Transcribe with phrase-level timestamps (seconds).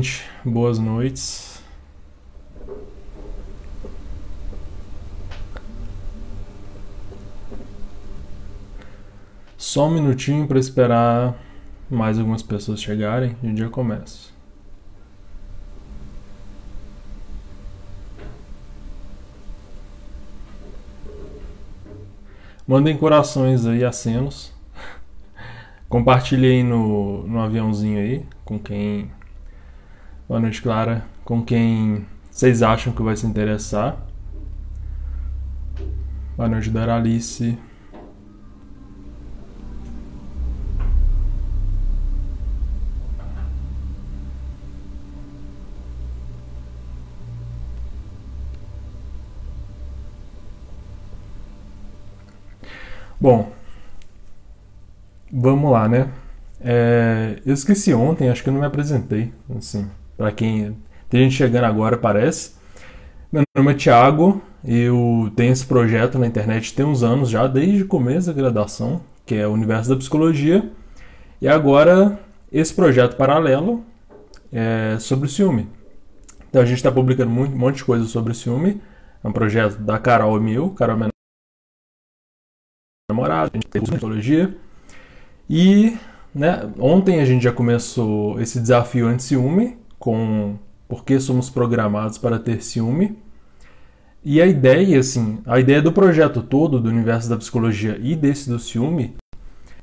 [0.00, 1.62] Aí, gente, boas noites.
[9.58, 11.36] Só um minutinho para esperar
[11.90, 14.30] mais algumas pessoas chegarem e o dia começa.
[22.66, 24.50] Mandem corações aí, acenos.
[25.90, 29.10] Compartilhem no, no aviãozinho aí com quem
[30.30, 31.02] Boa noite, Clara.
[31.24, 33.96] Com quem vocês acham que vai se interessar?
[36.36, 37.58] Boa noite, Doralice.
[53.20, 53.50] Bom,
[55.32, 56.08] vamos lá, né?
[56.60, 59.90] É, eu esqueci ontem, acho que eu não me apresentei, assim
[60.20, 60.76] para quem
[61.08, 62.52] tem gente chegando agora, parece.
[63.32, 67.84] Meu nome é Thiago, eu tenho esse projeto na internet tem uns anos já, desde
[67.84, 70.70] o começo da graduação, que é o Universo da Psicologia.
[71.40, 72.20] E agora
[72.52, 73.82] esse projeto paralelo
[74.52, 75.70] é sobre o ciúme.
[76.50, 78.78] Então a gente está publicando muito, um monte de coisa sobre o ciúme.
[79.24, 81.10] É um projeto da Carol e Carol é minha
[83.10, 84.54] namorada, a gente tem psicologia.
[85.48, 85.96] E
[86.34, 90.56] né, ontem a gente já começou esse desafio anti-ciúme, com
[90.88, 93.16] por que somos programados para ter ciúme.
[94.24, 98.50] E a ideia, assim, a ideia do projeto todo, do universo da psicologia e desse
[98.50, 99.14] do ciúme,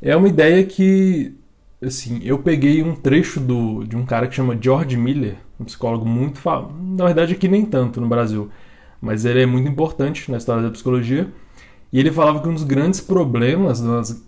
[0.02, 1.36] é uma ideia que,
[1.82, 6.06] assim, eu peguei um trecho do, de um cara que chama George Miller, um psicólogo
[6.06, 8.50] muito famoso, na verdade aqui nem tanto no Brasil,
[9.02, 11.32] mas ele é muito importante na história da psicologia.
[11.92, 13.82] E ele falava que um dos grandes problemas,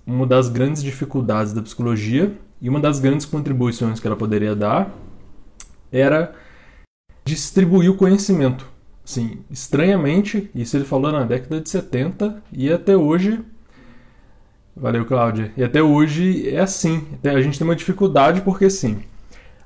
[0.08, 2.32] uma das grandes dificuldades da psicologia
[2.62, 4.90] e uma das grandes contribuições que ela poderia dar
[5.92, 6.34] era
[7.26, 8.68] distribuir o conhecimento.
[9.04, 13.40] Sim, estranhamente, isso ele falou na década de 70 e até hoje.
[14.76, 15.52] Valeu, Cláudia.
[15.58, 17.08] E até hoje é assim.
[17.24, 19.00] A gente tem uma dificuldade porque, sim,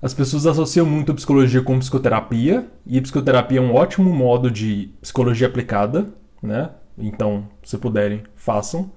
[0.01, 4.91] as pessoas associam muito a psicologia com psicoterapia, e psicoterapia é um ótimo modo de
[5.01, 6.71] psicologia aplicada, né?
[6.97, 8.91] Então, se puderem, façam.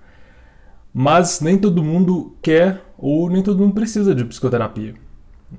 [0.93, 4.94] Mas nem todo mundo quer ou nem todo mundo precisa de psicoterapia.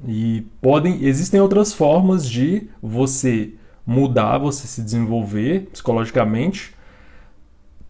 [0.08, 3.53] E podem, existem outras formas de você
[3.86, 6.74] mudar, você se desenvolver psicologicamente,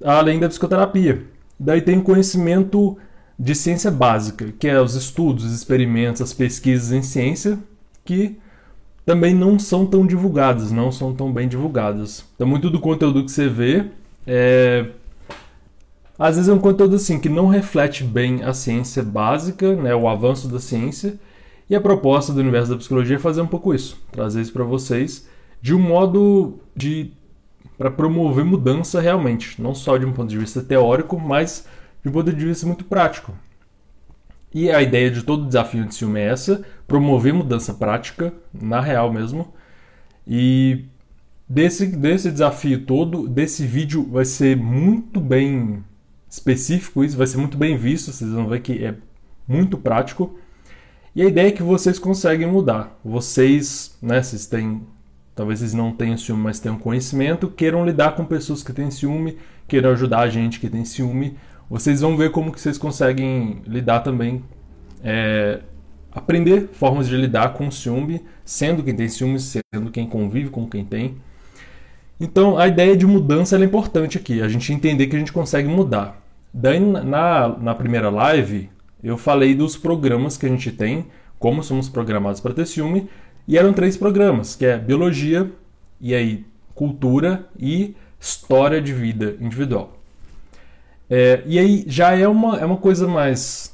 [0.03, 1.25] além da psicoterapia.
[1.59, 2.97] Daí tem o conhecimento
[3.39, 7.57] de ciência básica, que é os estudos, os experimentos, as pesquisas em ciência,
[8.05, 8.37] que
[9.05, 12.25] também não são tão divulgadas, não são tão bem divulgadas.
[12.35, 13.85] Então, muito do conteúdo que você vê
[14.25, 14.87] é.
[16.19, 20.07] Às vezes é um conteúdo assim que não reflete bem a ciência básica, né, o
[20.09, 21.17] avanço da ciência,
[21.69, 24.63] e a proposta do universo da psicologia é fazer um pouco isso, trazer isso para
[24.63, 25.27] vocês
[25.61, 27.11] de um modo de
[27.77, 31.67] para promover mudança realmente, não só de um ponto de vista teórico, mas
[32.01, 33.33] de um ponto de vista muito prático.
[34.51, 39.13] E a ideia de todo desafio de ciúme é essa, promover mudança prática, na real
[39.13, 39.53] mesmo.
[40.25, 40.85] E
[41.47, 45.83] desse, desse desafio todo, desse vídeo vai ser muito bem
[46.29, 48.95] específico isso, vai ser muito bem visto, vocês vão ver que é
[49.47, 50.35] muito prático.
[51.17, 52.95] E a ideia é que vocês conseguem mudar.
[53.03, 54.83] Vocês, né, vocês têm,
[55.33, 59.35] talvez vocês não tenham ciúme, mas tenham conhecimento, queiram lidar com pessoas que têm ciúme,
[59.67, 61.35] queiram ajudar a gente que tem ciúme.
[61.67, 64.43] Vocês vão ver como que vocês conseguem lidar também,
[65.03, 65.61] é,
[66.11, 70.85] aprender formas de lidar com ciúme, sendo quem tem ciúme, sendo quem convive com quem
[70.85, 71.17] tem.
[72.19, 75.67] Então, a ideia de mudança é importante aqui, a gente entender que a gente consegue
[75.67, 76.21] mudar.
[76.53, 78.69] Daí, na, na primeira live,
[79.03, 81.05] eu falei dos programas que a gente tem,
[81.39, 83.09] como somos programados para ter ciúme,
[83.47, 85.49] e eram três programas, que é biologia,
[86.01, 86.45] e aí
[86.75, 89.97] cultura e história de vida individual.
[91.09, 93.73] É, e aí já é uma, é uma coisa mais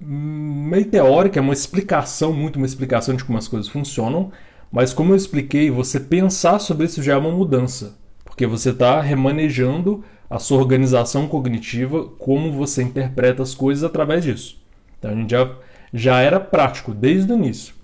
[0.00, 4.32] meio teórica, é uma explicação, muito uma explicação de como as coisas funcionam,
[4.70, 9.00] mas como eu expliquei, você pensar sobre isso já é uma mudança, porque você está
[9.00, 10.02] remanejando
[10.32, 14.58] a sua organização cognitiva, como você interpreta as coisas através disso.
[14.98, 15.50] Então a gente já,
[15.92, 17.74] já era prático desde o início.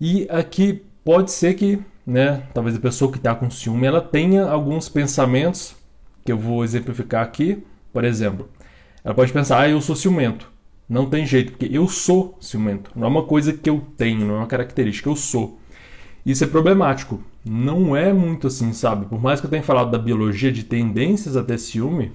[0.00, 4.44] E aqui pode ser que, né, talvez a pessoa que está com ciúme, ela tenha
[4.44, 5.74] alguns pensamentos
[6.24, 7.60] que eu vou exemplificar aqui.
[7.92, 8.48] Por exemplo,
[9.02, 10.48] ela pode pensar, ah, eu sou ciumento.
[10.88, 12.92] Não tem jeito, porque eu sou ciumento.
[12.94, 15.58] Não é uma coisa que eu tenho, não é uma característica, eu sou.
[16.24, 17.20] Isso é problemático.
[17.48, 19.06] Não é muito assim, sabe?
[19.06, 22.12] Por mais que eu tenha falado da biologia de tendências a ter ciúme,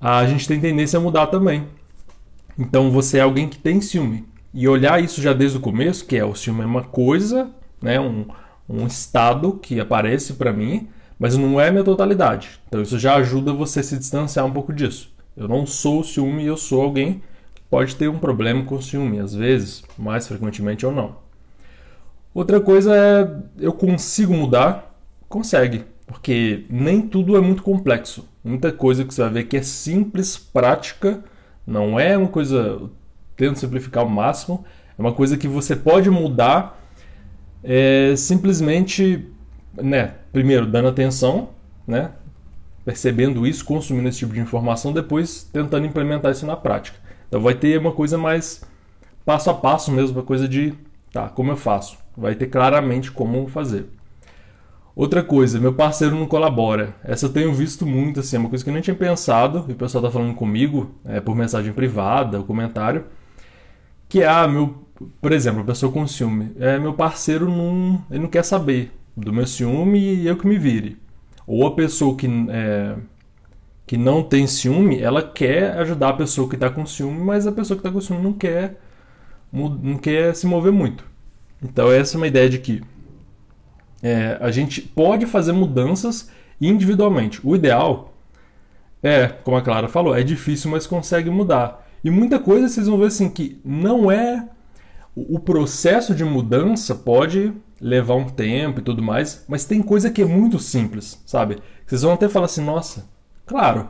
[0.00, 1.64] a gente tem tendência a mudar também.
[2.58, 4.24] Então você é alguém que tem ciúme.
[4.54, 7.50] e olhar isso já desde o começo, que é o ciúme é uma coisa,
[7.82, 8.26] né, um,
[8.68, 10.88] um estado que aparece para mim,
[11.18, 12.58] mas não é minha totalidade.
[12.68, 15.14] Então isso já ajuda você a se distanciar um pouco disso.
[15.36, 17.22] Eu não sou o ciúme, eu sou alguém
[17.54, 21.16] que pode ter um problema com o ciúme, às vezes, mais frequentemente ou não.
[22.36, 24.94] Outra coisa é eu consigo mudar?
[25.26, 28.28] Consegue, porque nem tudo é muito complexo.
[28.44, 31.24] Muita coisa que você vai ver que é simples, prática,
[31.66, 32.90] não é uma coisa
[33.38, 34.66] tento simplificar ao máximo,
[34.98, 36.78] é uma coisa que você pode mudar
[37.64, 39.26] é, simplesmente
[39.72, 41.48] né, primeiro dando atenção,
[41.86, 42.10] né,
[42.84, 46.98] percebendo isso, consumindo esse tipo de informação, depois tentando implementar isso na prática.
[47.28, 48.62] Então vai ter uma coisa mais
[49.24, 50.74] passo a passo mesmo, uma coisa de,
[51.10, 52.04] tá, como eu faço?
[52.16, 53.86] Vai ter claramente como fazer.
[54.96, 56.94] Outra coisa, meu parceiro não colabora.
[57.04, 59.72] Essa eu tenho visto muito, assim, é uma coisa que eu nem tinha pensado, e
[59.72, 63.04] o pessoal tá falando comigo, é, por mensagem privada, ou comentário,
[64.08, 64.86] que é, ah, meu,
[65.20, 69.34] por exemplo, a pessoa com ciúme, é, meu parceiro não, ele não quer saber, do
[69.34, 70.96] meu ciúme e eu que me vire.
[71.46, 72.96] Ou a pessoa que, é,
[73.86, 77.52] que não tem ciúme, ela quer ajudar a pessoa que está com ciúme, mas a
[77.52, 78.80] pessoa que está com ciúme não quer,
[79.52, 81.04] não quer se mover muito.
[81.62, 82.82] Então essa é uma ideia de que
[84.02, 86.30] é, a gente pode fazer mudanças
[86.60, 87.40] individualmente.
[87.42, 88.14] O ideal
[89.02, 91.86] é, como a Clara falou, é difícil, mas consegue mudar.
[92.02, 94.48] E muita coisa vocês vão ver assim que não é
[95.14, 100.20] o processo de mudança pode levar um tempo e tudo mais, mas tem coisa que
[100.20, 101.58] é muito simples, sabe?
[101.86, 103.08] Vocês vão até falar assim, nossa,
[103.46, 103.88] claro,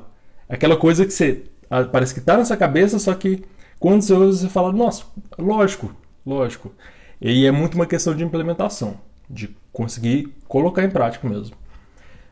[0.48, 1.44] aquela coisa que você
[1.90, 3.42] parece que está nessa cabeça, só que
[3.80, 5.04] quando você usa, você fala, nossa,
[5.36, 5.92] lógico,
[6.24, 6.72] lógico.
[7.20, 8.94] E é muito uma questão de implementação,
[9.28, 11.56] de conseguir colocar em prática mesmo.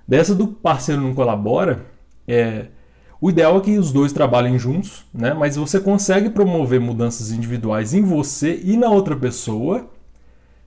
[0.06, 1.86] Dessa do parceiro não colabora,
[2.28, 2.66] é,
[3.20, 5.32] o ideal é que os dois trabalhem juntos, né?
[5.32, 9.90] mas você consegue promover mudanças individuais em você e na outra pessoa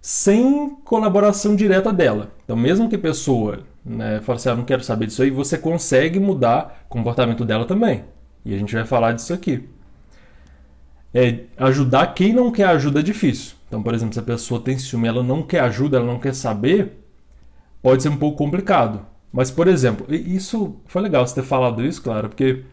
[0.01, 2.31] sem colaboração direta dela.
[2.43, 5.57] Então, mesmo que a pessoa né, fale assim, ah, não quero saber disso aí, você
[5.57, 8.05] consegue mudar o comportamento dela também.
[8.43, 9.67] E a gente vai falar disso aqui.
[11.17, 13.55] É, ajudar quem não quer ajuda é difícil.
[13.67, 16.35] Então, por exemplo, se a pessoa tem ciúme, ela não quer ajuda, ela não quer
[16.35, 16.93] saber,
[17.81, 19.05] pode ser um pouco complicado.
[19.31, 22.63] Mas, por exemplo, isso foi legal você ter falado isso, claro, porque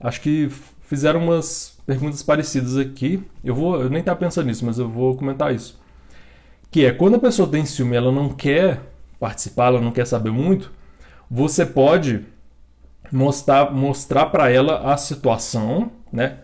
[0.00, 0.48] acho que
[0.82, 3.22] fizeram umas perguntas parecidas aqui.
[3.44, 5.78] Eu vou, eu nem estava pensando nisso, mas eu vou comentar isso
[6.70, 8.80] que é quando a pessoa tem ciúme, ela não quer
[9.18, 10.70] participar, ela não quer saber muito,
[11.30, 12.24] você pode
[13.10, 16.38] mostrar mostrar para ela a situação, né?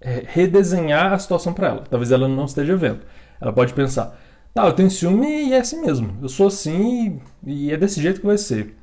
[0.00, 1.84] É, redesenhar a situação para ela.
[1.90, 3.00] Talvez ela não esteja vendo.
[3.40, 4.18] Ela pode pensar:
[4.54, 6.16] "Tá, eu tenho ciúme e é assim mesmo.
[6.22, 8.76] Eu sou assim e é desse jeito que vai ser."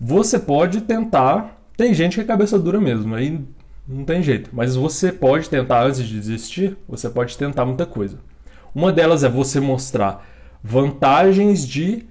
[0.00, 3.44] Você pode tentar, tem gente que é cabeça dura mesmo, aí
[3.86, 8.18] não tem jeito, mas você pode tentar antes de desistir, você pode tentar muita coisa.
[8.74, 10.24] Uma delas é você mostrar
[10.62, 12.04] vantagens de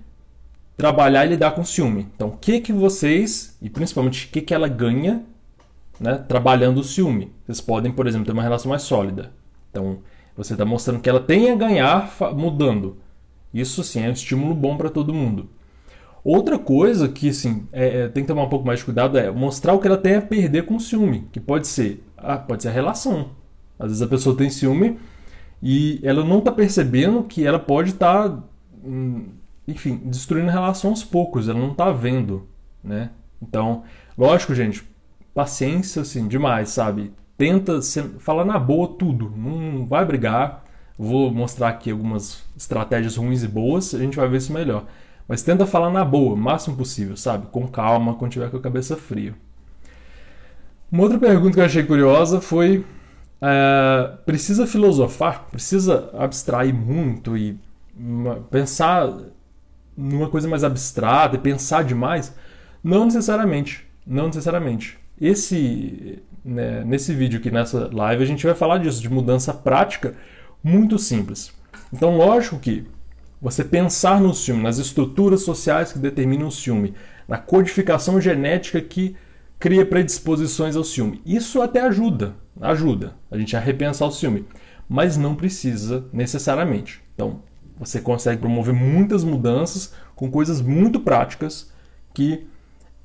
[0.75, 2.07] trabalhar e lidar com ciúme.
[2.15, 5.23] Então, o que que vocês, e principalmente o que que ela ganha,
[5.99, 7.31] né, trabalhando o ciúme.
[7.45, 9.31] Vocês podem, por exemplo, ter uma relação mais sólida.
[9.71, 9.99] Então,
[10.35, 12.97] você está mostrando que ela tem a ganhar mudando.
[13.53, 15.49] Isso sim é um estímulo bom para todo mundo.
[16.23, 19.31] Outra coisa que sim, é, é, tem que tomar um pouco mais de cuidado é
[19.31, 22.63] mostrar o que ela tem a perder com o ciúme, que pode ser, ah, pode
[22.63, 23.29] ser a relação.
[23.79, 24.99] Às vezes a pessoa tem ciúme
[25.63, 28.43] e ela não está percebendo que ela pode estar, tá,
[28.83, 29.29] hum,
[29.67, 32.47] enfim, destruindo a relação aos poucos, ela não está vendo,
[32.83, 33.11] né?
[33.41, 33.83] Então,
[34.17, 34.83] lógico, gente,
[35.37, 37.13] paciência, assim, demais, sabe?
[37.37, 37.79] Tenta
[38.17, 40.63] falar na boa tudo, não vai brigar.
[40.97, 44.85] Vou mostrar aqui algumas estratégias ruins e boas, a gente vai ver isso melhor.
[45.27, 47.45] Mas tenta falar na boa, o máximo possível, sabe?
[47.51, 49.35] Com calma, quando tiver com a cabeça fria.
[50.91, 52.83] Uma outra pergunta que eu achei curiosa foi
[53.39, 57.59] é, precisa filosofar, precisa abstrair muito e
[58.49, 59.15] pensar
[59.95, 62.33] numa coisa mais abstrata e pensar demais?
[62.83, 64.97] Não necessariamente, não necessariamente.
[65.19, 70.15] Esse, né, nesse vídeo aqui, nessa live, a gente vai falar disso, de mudança prática
[70.63, 71.51] muito simples.
[71.91, 72.85] Então, lógico que
[73.41, 76.93] você pensar no ciúme, nas estruturas sociais que determinam o ciúme,
[77.27, 79.15] na codificação genética que
[79.59, 81.21] cria predisposições ao ciúme.
[81.25, 84.45] Isso até ajuda, ajuda a gente a repensar o ciúme,
[84.87, 87.01] mas não precisa necessariamente.
[87.13, 87.41] Então,
[87.79, 91.71] você consegue promover muitas mudanças com coisas muito práticas
[92.13, 92.47] que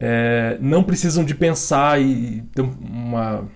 [0.04, 3.48] é, não precisam de pensar e uma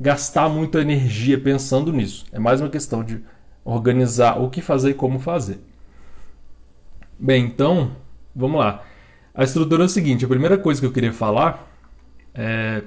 [0.00, 2.26] gastar muita energia pensando nisso.
[2.32, 3.22] É mais uma questão de
[3.64, 5.60] organizar o que fazer e como fazer.
[7.16, 7.92] Bem, então,
[8.34, 8.82] vamos lá.
[9.32, 11.72] A estrutura é a seguinte: a primeira coisa que eu queria falar
[12.34, 12.82] é,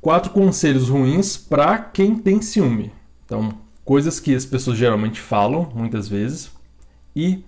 [0.00, 2.92] quatro conselhos ruins para quem tem ciúme.
[3.24, 6.50] Então, coisas que as pessoas geralmente falam, muitas vezes,
[7.14, 7.44] e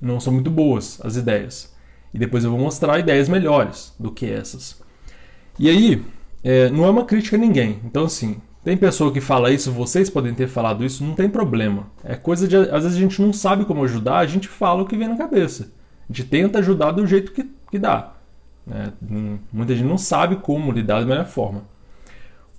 [0.00, 1.71] não são muito boas as ideias.
[2.12, 4.80] E depois eu vou mostrar ideias melhores do que essas.
[5.58, 6.02] E aí,
[6.42, 7.80] é, não é uma crítica a ninguém.
[7.84, 11.86] Então, assim, tem pessoa que fala isso, vocês podem ter falado isso, não tem problema.
[12.04, 12.56] É coisa de.
[12.56, 15.16] Às vezes a gente não sabe como ajudar, a gente fala o que vem na
[15.16, 15.72] cabeça.
[16.08, 18.12] A gente tenta ajudar do jeito que, que dá.
[18.66, 18.92] Né?
[19.52, 21.64] Muita gente não sabe como lidar da melhor forma.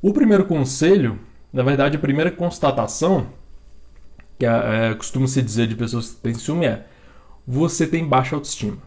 [0.02, 1.20] O primeiro conselho,
[1.54, 3.28] na verdade, a primeira constatação,
[4.38, 6.86] que é, é, costuma se dizer de pessoas que têm ciúme, é:
[7.48, 8.78] você tem baixa autoestima.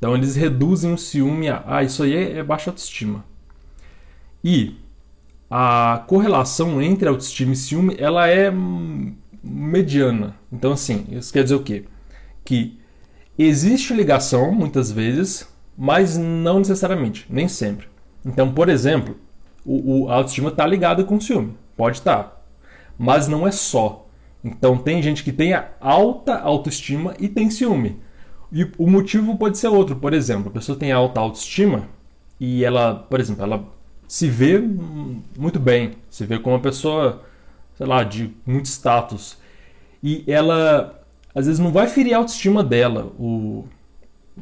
[0.00, 3.22] Então eles reduzem o ciúme a, ah, isso aí é, é baixa autoestima.
[4.42, 4.76] E
[5.50, 8.50] a correlação entre autoestima e ciúme ela é
[9.44, 10.34] mediana.
[10.50, 11.84] Então, assim, isso quer dizer o quê?
[12.42, 12.80] Que
[13.38, 17.86] existe ligação, muitas vezes, mas não necessariamente, nem sempre.
[18.24, 19.16] Então, por exemplo,
[19.66, 21.54] o, o a autoestima está ligada com o ciúme.
[21.76, 22.22] Pode estar.
[22.22, 22.36] Tá.
[22.98, 24.06] Mas não é só.
[24.42, 28.00] Então, tem gente que tem alta autoestima e tem ciúme.
[28.52, 29.96] E o motivo pode ser outro.
[29.96, 31.88] Por exemplo, a pessoa tem alta autoestima
[32.38, 33.64] e ela, por exemplo, ela
[34.08, 34.58] se vê
[35.38, 37.22] muito bem, se vê como uma pessoa,
[37.76, 39.38] sei lá, de muito status.
[40.02, 41.00] E ela,
[41.34, 43.64] às vezes, não vai ferir a autoestima dela, o,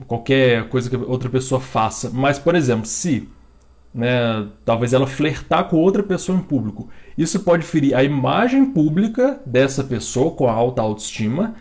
[0.06, 2.10] qualquer coisa que outra pessoa faça.
[2.10, 3.28] Mas, por exemplo, se
[3.92, 9.40] né, talvez ela flertar com outra pessoa em público, isso pode ferir a imagem pública
[9.44, 11.56] dessa pessoa com a alta autoestima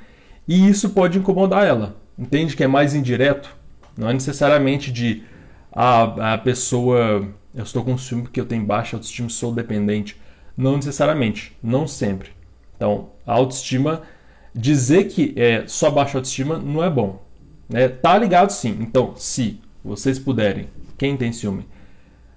[0.47, 2.06] e isso pode incomodar ela.
[2.17, 3.55] Entende que é mais indireto?
[3.97, 5.23] Não é necessariamente de
[5.71, 10.15] ah, a pessoa eu estou com ciúme porque eu tenho baixa autoestima, sou dependente.
[10.55, 12.29] Não necessariamente, não sempre.
[12.75, 14.03] Então, a autoestima,
[14.53, 17.25] dizer que é só baixa autoestima não é bom.
[17.67, 17.89] Né?
[17.89, 18.77] Tá ligado sim.
[18.79, 20.69] Então, se vocês puderem,
[20.99, 21.67] quem tem ciúme,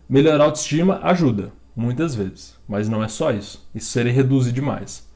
[0.09, 2.57] melhorar a autoestima ajuda, muitas vezes.
[2.67, 3.69] Mas não é só isso.
[3.75, 5.07] Isso seria reduzir demais.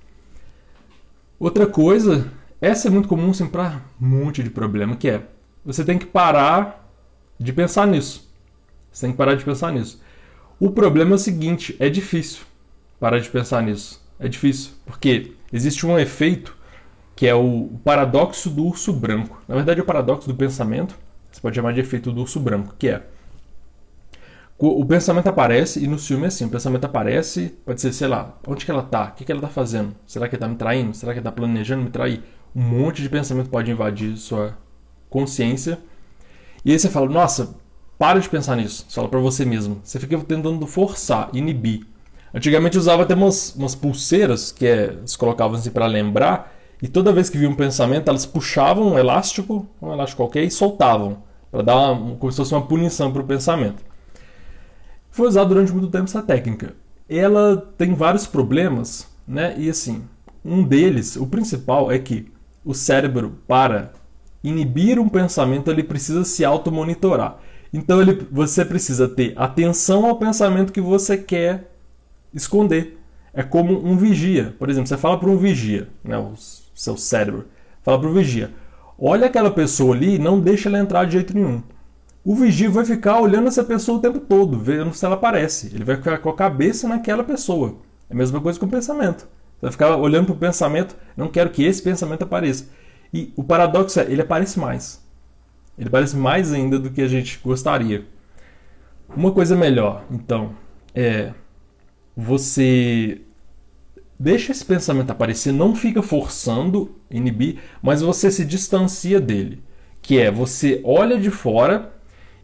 [1.41, 2.31] Outra coisa,
[2.65, 5.23] essa é muito comum sempre para um monte de problema, que é
[5.65, 6.91] você tem que parar
[7.39, 8.31] de pensar nisso.
[8.91, 10.01] Você tem que parar de pensar nisso.
[10.59, 12.43] O problema é o seguinte: é difícil
[12.99, 14.03] parar de pensar nisso.
[14.19, 16.57] É difícil, porque existe um efeito
[17.17, 19.43] que é o paradoxo do urso branco.
[19.47, 20.97] Na verdade, é o paradoxo do pensamento.
[21.31, 23.03] Você pode chamar de efeito do urso branco, que é
[24.57, 28.39] o pensamento aparece e no filme é assim, o pensamento aparece, pode ser, sei lá,
[28.47, 29.07] onde que ela tá?
[29.07, 29.95] O que, que ela tá fazendo?
[30.07, 30.95] Será que ela tá me traindo?
[30.95, 32.23] Será que ela tá planejando me trair?
[32.55, 34.57] Um monte de pensamento pode invadir sua
[35.11, 35.79] consciência.
[36.65, 37.57] E aí você fala, nossa,
[37.99, 38.85] para de pensar nisso.
[38.89, 39.81] Só para você mesmo.
[39.83, 41.87] Você fica tentando forçar, inibir.
[42.33, 46.53] Antigamente usava até umas, umas pulseiras que é, eles colocavam assim para lembrar.
[46.83, 50.51] E toda vez que via um pensamento, elas puxavam um elástico, um elástico qualquer, e
[50.51, 51.23] soltavam.
[51.51, 53.83] Para dar uma, como se fosse uma punição para o pensamento.
[55.11, 56.75] Foi usado durante muito tempo essa técnica.
[57.09, 59.55] Ela tem vários problemas, né?
[59.57, 60.05] E assim,
[60.45, 62.34] um deles, o principal, é que
[62.65, 63.93] o cérebro, para
[64.43, 67.39] inibir um pensamento, ele precisa se automonitorar.
[67.73, 71.71] Então ele, você precisa ter atenção ao pensamento que você quer
[72.33, 72.99] esconder.
[73.33, 74.55] É como um vigia.
[74.59, 76.35] Por exemplo, você fala para um vigia, né, o
[76.75, 77.47] seu cérebro,
[77.83, 78.53] fala para o vigia:
[78.99, 81.63] olha aquela pessoa ali e não deixa ela entrar de jeito nenhum.
[82.25, 85.75] O vigia vai ficar olhando essa pessoa o tempo todo, vendo se ela aparece.
[85.75, 87.77] Ele vai ficar com a cabeça naquela pessoa.
[88.09, 89.29] É a mesma coisa com o pensamento.
[89.65, 92.69] Vai ficar olhando para o pensamento, não quero que esse pensamento apareça.
[93.15, 95.03] E o paradoxo é, ele aparece mais.
[95.79, 98.05] Ele parece mais ainda do que a gente gostaria.
[99.17, 100.55] Uma coisa melhor, então,
[100.95, 101.33] é
[102.15, 103.23] você
[104.21, 109.63] deixa esse pensamento aparecer, não fica forçando inibir, mas você se distancia dele,
[110.03, 111.95] que é você olha de fora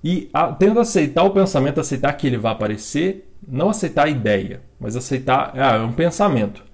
[0.02, 4.62] e a, tenta aceitar o pensamento, aceitar que ele vai aparecer, não aceitar a ideia,
[4.80, 6.69] mas aceitar ah, é um pensamento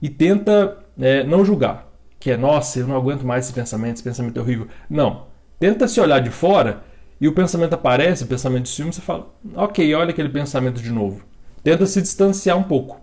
[0.00, 1.88] e tenta é, não julgar,
[2.18, 4.68] que é nossa, eu não aguento mais esse pensamento, esse pensamento é horrível.
[4.88, 5.30] Não,
[5.60, 6.82] Tenta se olhar de fora
[7.20, 10.90] e o pensamento aparece, o pensamento de ciúme, você fala, ok, olha aquele pensamento de
[10.90, 11.22] novo.
[11.62, 12.98] Tenta se distanciar um pouco.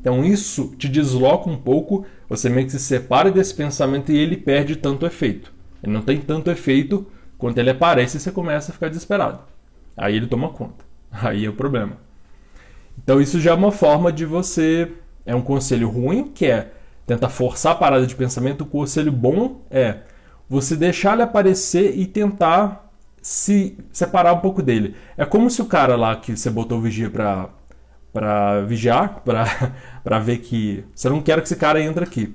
[0.00, 4.36] Então isso te desloca um pouco, você meio que se separa desse pensamento e ele
[4.36, 5.52] perde tanto efeito.
[5.82, 7.04] Ele não tem tanto efeito
[7.36, 9.40] quando ele aparece você começa a ficar desesperado.
[9.96, 10.84] Aí ele toma conta.
[11.10, 11.96] Aí é o problema.
[13.02, 14.92] Então isso já é uma forma de você.
[15.26, 16.70] É um conselho ruim, que é
[17.06, 18.62] tentar forçar a parada de pensamento.
[18.62, 19.98] O conselho bom é
[20.48, 22.90] você deixar ele aparecer e tentar
[23.20, 24.94] se separar um pouco dele.
[25.16, 27.48] É como se o cara lá que você botou vigia pra,
[28.12, 29.72] pra vigiar, pra,
[30.04, 32.34] pra ver que você não quer que esse cara entre aqui.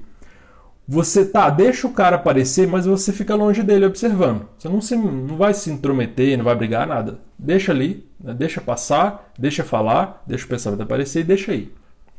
[0.87, 4.49] Você tá, deixa o cara aparecer, mas você fica longe dele observando.
[4.57, 7.19] Você não, se, não vai se intrometer, não vai brigar, nada.
[7.39, 8.33] Deixa ali, né?
[8.33, 11.71] deixa passar, deixa falar, deixa o pensamento aparecer e deixa aí.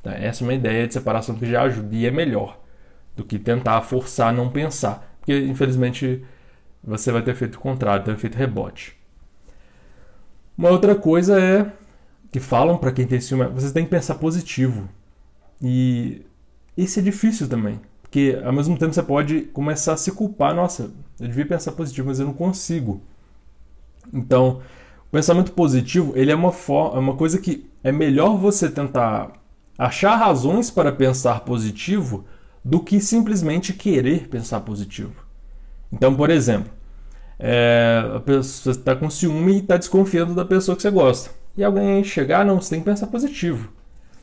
[0.02, 0.12] Tá?
[0.12, 2.58] Essa é uma ideia de separação que já ajuda e é melhor
[3.16, 5.16] do que tentar forçar a não pensar.
[5.18, 6.24] Porque, infelizmente,
[6.82, 8.96] você vai ter feito o contrário, ter feito rebote.
[10.58, 11.72] Uma outra coisa é
[12.30, 14.88] que falam para quem tem ciúme, você tem que pensar positivo.
[15.60, 16.22] E
[16.76, 17.80] isso é difícil também.
[18.02, 20.90] Porque ao mesmo tempo você pode começar a se culpar, nossa,
[21.20, 23.00] eu devia pensar positivo, mas eu não consigo.
[24.12, 24.60] Então,
[25.06, 29.41] o pensamento positivo, ele é uma, é uma coisa que é melhor você tentar
[29.78, 32.24] achar razões para pensar positivo
[32.64, 35.24] do que simplesmente querer pensar positivo.
[35.92, 36.70] Então, por exemplo,
[37.38, 41.30] é, a pessoa está com ciúme e está desconfiando da pessoa que você gosta.
[41.56, 43.70] E alguém chegar, não, você tem que pensar positivo.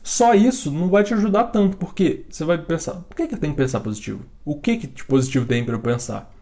[0.02, 3.38] Só isso não vai te ajudar tanto, porque você vai pensar, por que, que eu
[3.38, 4.24] tenho que pensar positivo?
[4.44, 6.32] O que, que de positivo tem para eu pensar?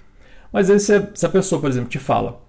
[0.52, 2.40] Mas aí se, se, a pessoa, por exemplo, te fala,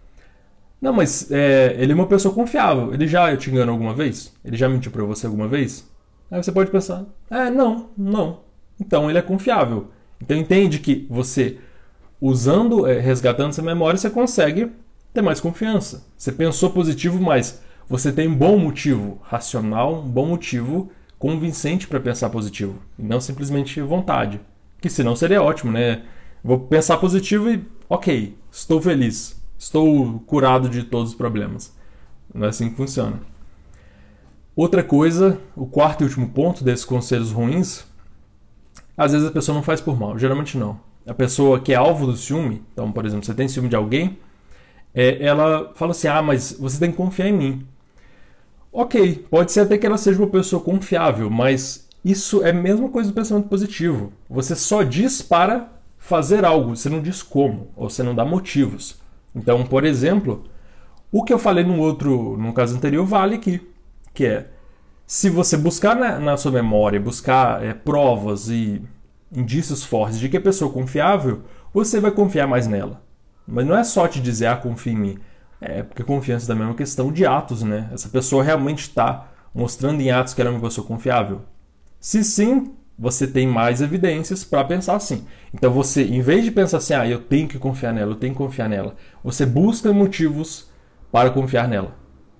[0.79, 4.31] não, mas é, ele é uma pessoa confiável, ele já te enganou alguma vez?
[4.45, 5.88] Ele já mentiu para você alguma vez?
[6.31, 8.41] Aí você pode pensar, é, não, não.
[8.79, 9.87] Então ele é confiável.
[10.21, 11.57] Então entende que você,
[12.21, 14.71] usando, é, resgatando essa memória, você consegue
[15.13, 16.05] ter mais confiança.
[16.17, 21.99] Você pensou positivo, mas você tem um bom motivo racional, um bom motivo convincente para
[21.99, 22.79] pensar positivo.
[22.97, 24.39] E não simplesmente vontade.
[24.79, 26.03] Que senão seria ótimo, né?
[26.43, 29.41] Vou pensar positivo e, ok, estou feliz.
[29.57, 31.75] Estou curado de todos os problemas.
[32.33, 33.19] Não é assim que funciona.
[34.55, 37.85] Outra coisa, o quarto e último ponto desses conselhos ruins,
[38.97, 40.79] às vezes a pessoa não faz por mal, geralmente não.
[41.07, 44.17] A pessoa que é alvo do ciúme, então, por exemplo, você tem ciúme de alguém,
[44.93, 47.67] é, ela fala assim: ah, mas você tem que confiar em mim.
[48.71, 52.89] Ok, pode ser até que ela seja uma pessoa confiável, mas isso é a mesma
[52.89, 54.13] coisa do pensamento positivo.
[54.29, 58.99] Você só diz para fazer algo, você não diz como, ou você não dá motivos.
[59.35, 60.43] Então, por exemplo,
[61.11, 63.61] o que eu falei no outro, no caso anterior, vale aqui,
[64.13, 64.47] que é
[65.05, 68.81] se você buscar na, na sua memória, buscar é, provas e
[69.31, 71.41] indícios fortes de que a pessoa é confiável,
[71.73, 73.01] você vai confiar mais nela.
[73.47, 75.19] Mas não é só te dizer, ah, confia em mim.
[75.59, 77.89] É porque confiança também é uma questão de atos, né?
[77.91, 81.41] Essa pessoa realmente está mostrando em atos que ela é uma pessoa confiável.
[81.99, 85.25] Se sim, você tem mais evidências para pensar assim.
[85.53, 88.33] Então você, em vez de pensar assim, ah, eu tenho que confiar nela, eu tenho
[88.33, 90.69] que confiar nela, você busca motivos
[91.11, 91.95] para confiar nela.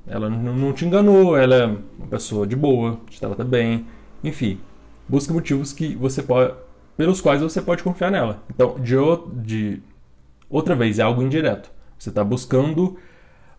[0.09, 3.85] Ela não te enganou, ela é uma pessoa de boa, te trata bem,
[4.23, 4.59] enfim.
[5.07, 6.53] Busca motivos que você pode,
[6.97, 8.43] pelos quais você pode confiar nela.
[8.49, 8.95] Então, de,
[9.43, 9.81] de
[10.49, 11.71] outra vez, é algo indireto.
[11.97, 12.97] Você está buscando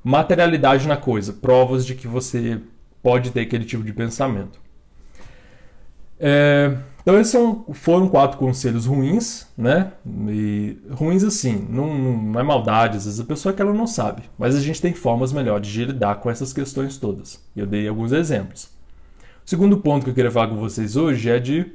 [0.02, 2.60] materialidade na coisa, provas de que você
[3.02, 4.60] pode ter aquele tipo de pensamento.
[6.18, 9.92] É, então esses são, foram quatro conselhos ruins, né?
[10.28, 13.86] E ruins assim, não, não, é maldade, às vezes a pessoa é que ela não
[13.86, 17.42] sabe, mas a gente tem formas melhores de lidar com essas questões todas.
[17.56, 18.64] Eu dei alguns exemplos.
[19.44, 21.72] O segundo ponto que eu queria falar com vocês hoje é de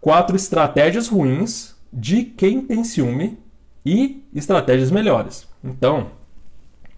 [0.00, 3.38] quatro estratégias ruins de quem tem ciúme
[3.84, 5.46] e estratégias melhores.
[5.64, 6.10] Então,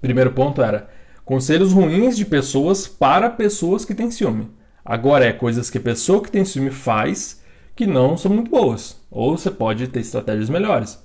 [0.01, 0.91] primeiro ponto era
[1.25, 4.51] conselhos ruins de pessoas para pessoas que têm ciúme.
[4.85, 7.43] Agora é coisas que a pessoa que tem ciúme faz
[7.75, 9.01] que não são muito boas.
[9.11, 11.03] Ou você pode ter estratégias melhores.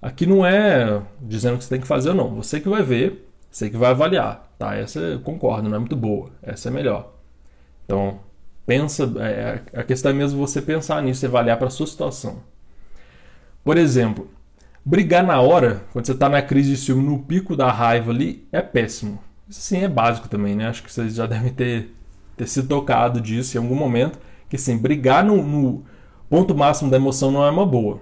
[0.00, 2.34] Aqui não é dizendo que você tem que fazer ou não.
[2.36, 4.52] Você que vai ver, você que vai avaliar.
[4.58, 4.74] Tá?
[4.74, 6.30] Essa eu concordo, não é muito boa.
[6.42, 7.12] Essa é melhor.
[7.84, 8.20] Então,
[8.66, 9.10] pensa.
[9.20, 12.42] É, a questão é mesmo você pensar nisso e avaliar para a sua situação.
[13.64, 14.28] Por exemplo,
[14.84, 18.46] brigar na hora, quando você está na crise de ciúme, no pico da raiva ali,
[18.50, 19.20] é péssimo.
[19.48, 20.68] Isso sim é básico também, né?
[20.68, 21.90] Acho que vocês já devem ter
[22.36, 25.84] ter se tocado disso em algum momento, que assim, brigar no, no
[26.32, 28.00] ponto máximo da emoção não é uma boa.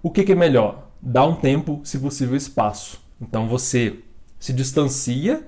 [0.00, 0.86] O que, que é melhor?
[1.02, 3.00] Dar um tempo, se possível, espaço.
[3.20, 4.04] Então você
[4.38, 5.44] se distancia,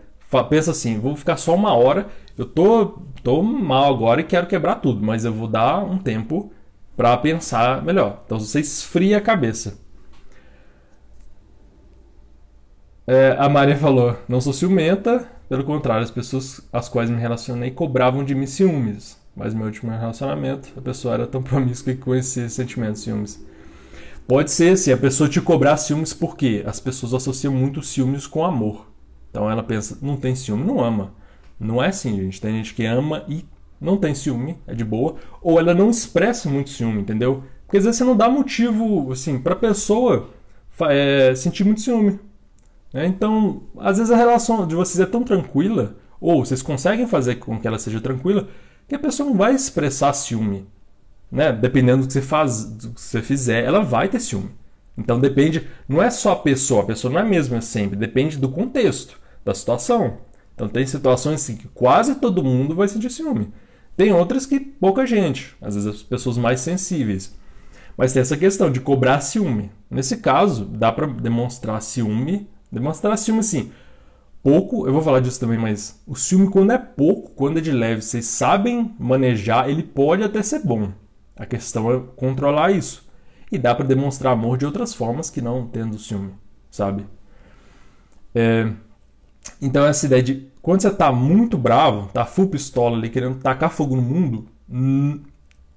[0.51, 4.77] pensa assim, vou ficar só uma hora, eu tô, tô mal agora e quero quebrar
[4.77, 6.51] tudo, mas eu vou dar um tempo
[6.97, 8.21] para pensar melhor.
[8.27, 9.79] Então você esfria a cabeça.
[13.07, 17.71] É, a Maria falou: não sou ciumenta, pelo contrário, as pessoas às quais me relacionei
[17.71, 19.17] cobravam de mim ciúmes.
[19.39, 23.41] Mas meu último relacionamento, a pessoa era tão promíscua que conhecia sentimentos ciúmes.
[24.27, 26.65] Pode ser, se a pessoa te cobrar ciúmes, por quê?
[26.67, 28.91] As pessoas associam muito ciúmes com amor.
[29.31, 31.15] Então ela pensa, não tem ciúme, não ama.
[31.59, 32.41] Não é assim, gente.
[32.41, 33.45] Tem gente que ama e
[33.81, 35.15] não tem ciúme, é de boa.
[35.41, 37.45] Ou ela não expressa muito ciúme, entendeu?
[37.65, 40.31] Porque às vezes você não dá motivo, assim, pra pessoa
[40.81, 42.19] é, sentir muito ciúme.
[42.93, 47.37] É, então, às vezes a relação de vocês é tão tranquila, ou vocês conseguem fazer
[47.37, 48.49] com que ela seja tranquila,
[48.89, 50.67] que a pessoa não vai expressar ciúme.
[51.31, 51.53] Né?
[51.53, 54.51] Dependendo do que você faz, do que você fizer, ela vai ter ciúme.
[54.97, 58.37] Então depende, não é só a pessoa, a pessoa não é a mesma sempre, depende
[58.37, 60.19] do contexto, da situação.
[60.55, 63.53] Então tem situações assim que quase todo mundo vai sentir ciúme.
[63.97, 67.37] Tem outras que pouca gente, às vezes as pessoas mais sensíveis.
[67.97, 69.71] Mas tem essa questão de cobrar ciúme.
[69.91, 73.71] Nesse caso, dá para demonstrar ciúme, demonstrar ciúme assim,
[74.43, 77.73] pouco, eu vou falar disso também, mas o ciúme quando é pouco, quando é de
[77.73, 80.93] leve, vocês sabem manejar, ele pode até ser bom.
[81.37, 83.07] A questão é controlar isso.
[83.51, 86.35] E dá para demonstrar amor de outras formas que não tendo ciúme,
[86.71, 87.07] sabe?
[88.35, 88.71] É,
[89.61, 93.71] então essa ideia de quando você tá muito bravo, tá full pistola ali querendo tacar
[93.71, 94.47] fogo no mundo,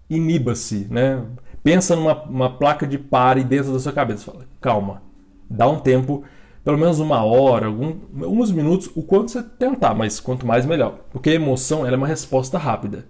[0.09, 1.23] iniba-se, né?
[1.63, 5.01] Pensa numa placa de pare dentro da sua cabeça, fala, calma,
[5.49, 6.23] dá um tempo,
[6.63, 11.29] pelo menos uma hora, alguns minutos, o quanto você tentar, mas quanto mais melhor, porque
[11.29, 13.05] a emoção é uma resposta rápida.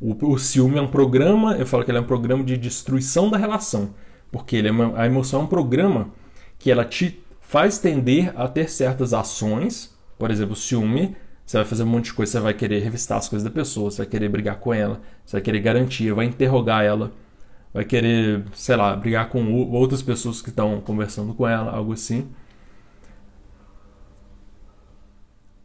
[0.00, 3.30] O, o ciúme é um programa, eu falo que ele é um programa de destruição
[3.30, 3.94] da relação,
[4.30, 6.08] porque é uma, a emoção é um programa
[6.58, 11.82] que ela te faz tender a ter certas ações por exemplo, ciúme, você vai fazer
[11.82, 14.28] um monte de coisa, você vai querer revistar as coisas da pessoa, você vai querer
[14.28, 17.12] brigar com ela, você vai querer garantia, vai interrogar ela,
[17.72, 22.28] vai querer, sei lá, brigar com outras pessoas que estão conversando com ela, algo assim.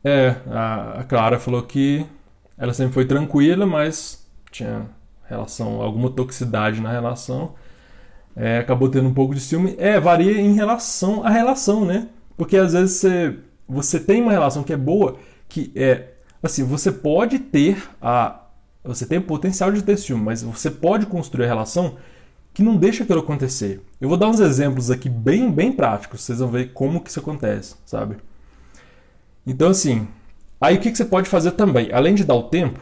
[0.04, 2.06] É, a, Clara falou que
[2.58, 4.86] ela sempre foi tranquila, mas tinha
[5.28, 7.54] relação, alguma toxicidade na relação.
[8.36, 9.76] É, acabou tendo um pouco de ciúme.
[9.78, 12.08] É, varia em relação à relação, né?
[12.38, 16.92] Porque às vezes você você tem uma relação que é boa, que é assim, você
[16.92, 18.46] pode ter a
[18.84, 21.98] você tem o potencial de ter ciúme, mas você pode construir a relação
[22.54, 23.82] que não deixa aquilo acontecer.
[24.02, 27.20] Eu vou dar uns exemplos aqui bem bem práticos, vocês vão ver como que isso
[27.20, 28.16] acontece, sabe?
[29.50, 30.08] Então assim,
[30.62, 31.92] aí o que, que você pode fazer também?
[31.92, 32.80] Além de dar o tempo,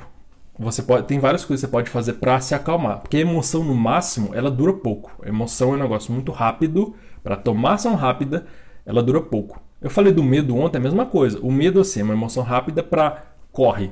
[0.59, 3.63] você pode tem várias coisas que você pode fazer para se acalmar, porque a emoção
[3.63, 5.11] no máximo ela dura pouco.
[5.23, 8.45] A emoção é um negócio muito rápido, para tomar ação rápida,
[8.85, 9.61] ela dura pouco.
[9.81, 11.39] Eu falei do medo ontem, é a mesma coisa.
[11.39, 13.91] O medo assim, é uma emoção rápida para corre.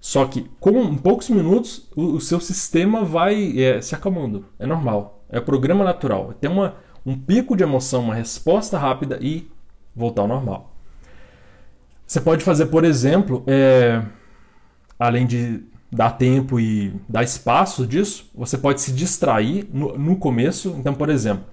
[0.00, 4.46] Só que com poucos minutos o, o seu sistema vai é, se acalmando.
[4.58, 5.22] É normal.
[5.28, 6.34] É programa natural.
[6.40, 6.74] Tem uma,
[7.06, 9.48] um pico de emoção, uma resposta rápida e
[9.94, 10.77] voltar ao normal.
[12.08, 14.02] Você pode fazer, por exemplo, é,
[14.98, 20.74] além de dar tempo e dar espaço disso, você pode se distrair no, no começo.
[20.78, 21.44] Então, por exemplo,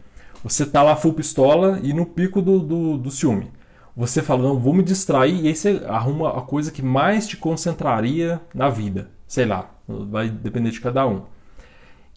[0.42, 3.52] você tá lá full pistola e no pico do, do, do ciúme.
[3.98, 7.36] Você fala, não, vou me distrair e aí você arruma a coisa que mais te
[7.36, 9.10] concentraria na vida.
[9.28, 11.24] Sei lá, vai depender de cada um.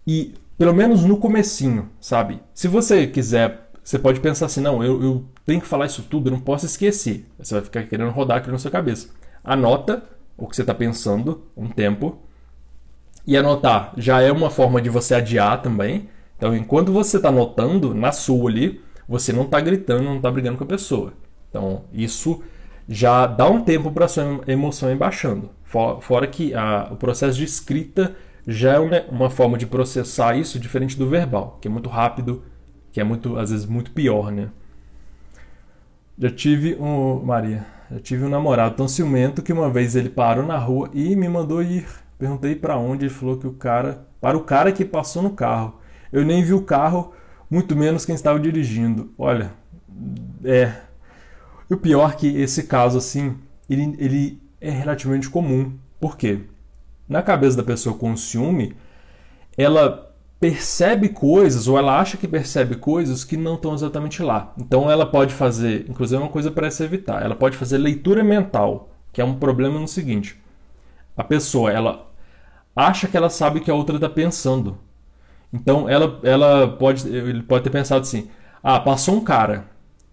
[0.07, 2.41] E pelo menos no comecinho, sabe?
[2.55, 6.29] Se você quiser, você pode pensar assim, não, eu, eu tenho que falar isso tudo,
[6.29, 7.25] eu não posso esquecer.
[7.39, 9.09] Você vai ficar querendo rodar aquilo na sua cabeça.
[9.43, 10.03] Anota
[10.37, 12.19] o que você está pensando um tempo.
[13.27, 16.07] E anotar já é uma forma de você adiar também.
[16.37, 20.59] Então, enquanto você está notando na sua ali, você não está gritando, não está brigando
[20.59, 21.15] com a pessoa.
[21.49, 22.43] Então, isso
[22.87, 25.49] já dá um tempo para a sua emoção ir baixando.
[25.65, 28.15] Fora que a, o processo de escrita
[28.47, 32.43] já é uma, forma de processar isso diferente do verbal, que é muito rápido,
[32.99, 34.49] que é muito às vezes muito pior, né?
[36.19, 40.45] Já tive um Maria, já tive um namorado tão ciumento que uma vez ele parou
[40.45, 41.87] na rua e me mandou ir.
[42.19, 45.79] Perguntei para onde, ele falou que o cara, para o cara que passou no carro.
[46.13, 47.13] Eu nem vi o carro,
[47.49, 49.13] muito menos quem estava dirigindo.
[49.17, 49.53] Olha,
[50.45, 50.73] é.
[51.71, 53.37] O pior é que esse caso, assim,
[53.71, 55.73] ele, ele é relativamente comum.
[56.01, 56.41] Por quê?
[57.09, 58.75] Na cabeça da pessoa com ciúme,
[59.57, 60.08] ela
[60.41, 64.53] percebe coisas ou ela acha que percebe coisas que não estão exatamente lá.
[64.57, 68.23] Então ela pode fazer, inclusive é uma coisa para se evitar, ela pode fazer leitura
[68.23, 70.41] mental, que é um problema no seguinte:
[71.17, 72.07] a pessoa ela
[72.75, 74.79] acha que ela sabe o que a outra está pensando,
[75.53, 78.29] então ela, ela pode, ele pode ter pensado assim:
[78.63, 79.67] ah, passou um cara.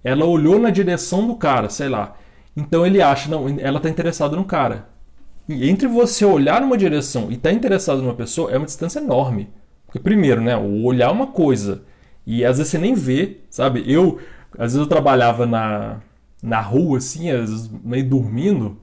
[0.04, 2.16] Ela olhou na direção do cara, sei lá.
[2.56, 4.88] Então ele acha, não, ela está interessada no cara.
[5.48, 9.00] E entre você olhar numa direção e estar tá interessado numa pessoa é uma distância
[9.00, 9.50] enorme.
[9.96, 11.84] Porque primeiro, né, o olhar é uma coisa
[12.28, 13.82] e às vezes você nem vê, sabe?
[13.88, 14.20] Eu,
[14.52, 16.02] às vezes eu trabalhava na,
[16.44, 18.78] na rua assim, às vezes meio dormindo,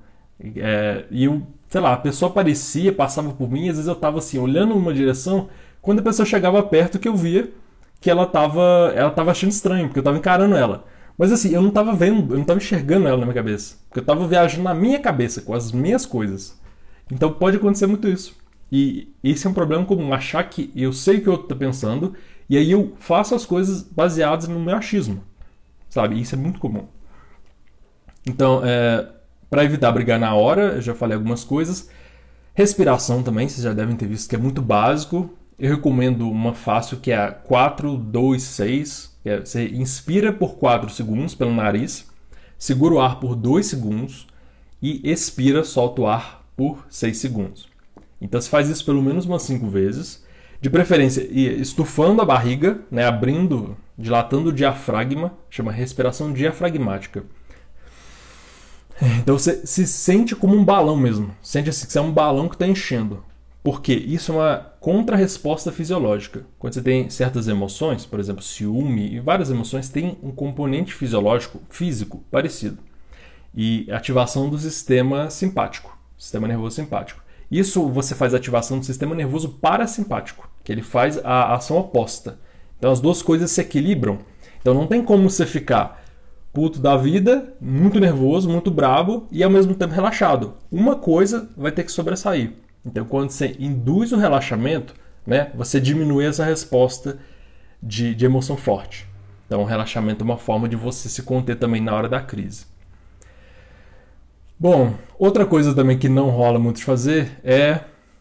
[0.56, 4.20] é, e eu, sei lá, a pessoa aparecia, passava por mim, às vezes eu estava
[4.20, 5.50] assim, olhando numa direção,
[5.82, 7.52] quando a pessoa chegava perto que eu via
[8.00, 10.86] que ela tava, ela tava achando estranho, porque eu tava encarando ela.
[11.18, 13.76] Mas assim, eu não tava vendo, eu não tava enxergando ela na minha cabeça.
[13.86, 16.58] Porque eu tava viajando na minha cabeça, com as minhas coisas.
[17.10, 18.34] Então pode acontecer muito isso.
[18.72, 21.54] E esse é um problema comum, achar que eu sei o que o outro tá
[21.54, 22.14] pensando,
[22.48, 25.22] e aí eu faço as coisas baseadas no meu achismo.
[25.90, 26.18] Sabe?
[26.18, 26.86] Isso é muito comum.
[28.26, 29.06] Então, é,
[29.50, 31.90] para evitar brigar na hora, eu já falei algumas coisas.
[32.54, 35.28] Respiração também, vocês já devem ter visto que é muito básico.
[35.58, 41.34] Eu recomendo uma fácil que é a 426, que é, você inspira por 4 segundos
[41.34, 42.10] pelo nariz,
[42.58, 44.26] segura o ar por 2 segundos
[44.80, 47.71] e expira, solta o ar por 6 segundos.
[48.22, 50.24] Então você faz isso pelo menos umas cinco vezes.
[50.60, 57.24] De preferência, estufando a barriga, né, abrindo, dilatando o diafragma, chama respiração diafragmática.
[59.18, 61.34] Então você se sente como um balão mesmo.
[61.42, 63.24] Sente assim que você é um balão que está enchendo.
[63.60, 66.44] Porque isso é uma contra-resposta fisiológica.
[66.58, 71.60] Quando você tem certas emoções, por exemplo, ciúme e várias emoções, tem um componente fisiológico,
[71.68, 72.78] físico, parecido.
[73.54, 77.21] E ativação do sistema simpático, sistema nervoso simpático.
[77.52, 82.38] Isso você faz ativação do sistema nervoso parasimpático, que ele faz a ação oposta.
[82.78, 84.20] Então as duas coisas se equilibram.
[84.58, 86.02] Então não tem como você ficar
[86.50, 90.54] puto da vida, muito nervoso, muito bravo e ao mesmo tempo relaxado.
[90.70, 92.54] Uma coisa vai ter que sobressair.
[92.86, 94.94] Então quando você induz o relaxamento,
[95.26, 97.18] né, você diminui essa resposta
[97.82, 99.06] de, de emoção forte.
[99.46, 102.71] Então o relaxamento é uma forma de você se conter também na hora da crise.
[104.62, 107.80] Bom, outra coisa também que não rola muito de fazer é.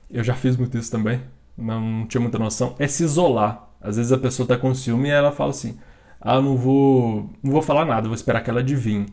[0.09, 1.21] Eu já fiz muito isso também,
[1.55, 3.69] não tinha muita noção, é se isolar.
[3.79, 5.77] Às vezes a pessoa está com ciúme e ela fala assim:
[6.19, 9.05] Ah, não vou, não vou falar nada, vou esperar que ela adivinhe.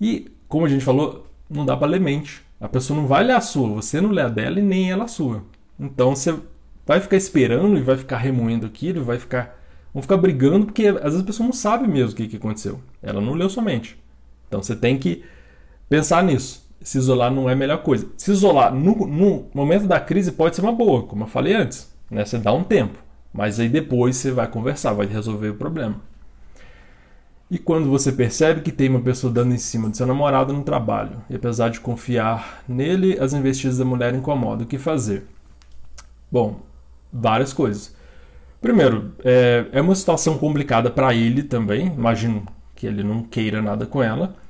[0.00, 2.40] E, como a gente falou, não dá para ler mente.
[2.60, 5.06] A pessoa não vai ler a sua, você não lê a dela e nem ela
[5.06, 5.42] a sua.
[5.80, 6.32] Então você
[6.86, 9.58] vai ficar esperando e vai ficar remoendo aquilo, vai ficar.
[9.92, 12.78] Vão ficar brigando, porque às vezes a pessoa não sabe mesmo o que, que aconteceu.
[13.02, 14.00] Ela não leu somente.
[14.46, 15.24] Então você tem que
[15.92, 16.66] pensar nisso.
[16.80, 18.08] Se isolar não é a melhor coisa.
[18.16, 21.92] Se isolar no, no momento da crise pode ser uma boa, como eu falei antes.
[22.10, 22.24] Né?
[22.24, 22.98] Você dá um tempo.
[23.30, 25.96] Mas aí depois você vai conversar, vai resolver o problema.
[27.50, 30.62] E quando você percebe que tem uma pessoa dando em cima do seu namorado no
[30.62, 35.26] trabalho, e apesar de confiar nele, as investidas da mulher incomodam, o que fazer?
[36.30, 36.60] Bom,
[37.12, 37.94] várias coisas.
[38.62, 43.84] Primeiro, é, é uma situação complicada para ele também, imagino que ele não queira nada
[43.84, 44.40] com ela.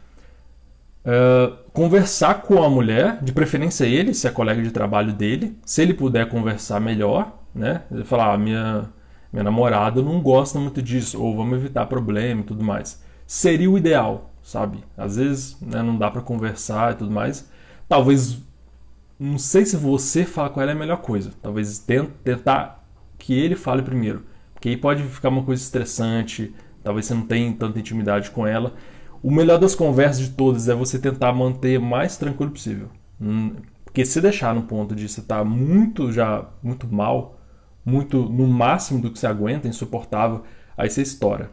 [1.05, 5.83] Uh, conversar com a mulher, de preferência ele, se é colega de trabalho dele, se
[5.83, 7.83] ele puder conversar melhor, né?
[7.91, 8.89] Ele falar, ah, minha,
[9.33, 13.03] minha namorada não gosta muito disso, ou vamos evitar problema e tudo mais.
[13.27, 14.85] Seria o ideal, sabe?
[14.97, 17.49] Às vezes né, não dá para conversar e tudo mais.
[17.89, 18.41] Talvez,
[19.19, 21.33] não sei se você falar com ela é a melhor coisa.
[21.43, 22.85] Talvez tentar
[23.19, 27.53] que ele fale primeiro, porque aí pode ficar uma coisa estressante, talvez você não tenha
[27.53, 28.75] tanta intimidade com ela.
[29.23, 32.89] O melhor das conversas de todas é você tentar manter mais tranquilo possível.
[33.21, 33.55] Hum,
[33.85, 37.39] porque se deixar no ponto de você estar tá muito já muito mal,
[37.85, 40.43] muito no máximo do que você aguenta, insuportável,
[40.77, 41.51] aí você estoura.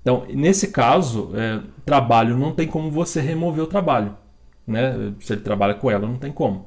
[0.00, 4.16] Então, nesse caso, é, trabalho não tem como você remover o trabalho.
[4.64, 5.12] Né?
[5.20, 6.66] Se ele trabalha com ela, não tem como.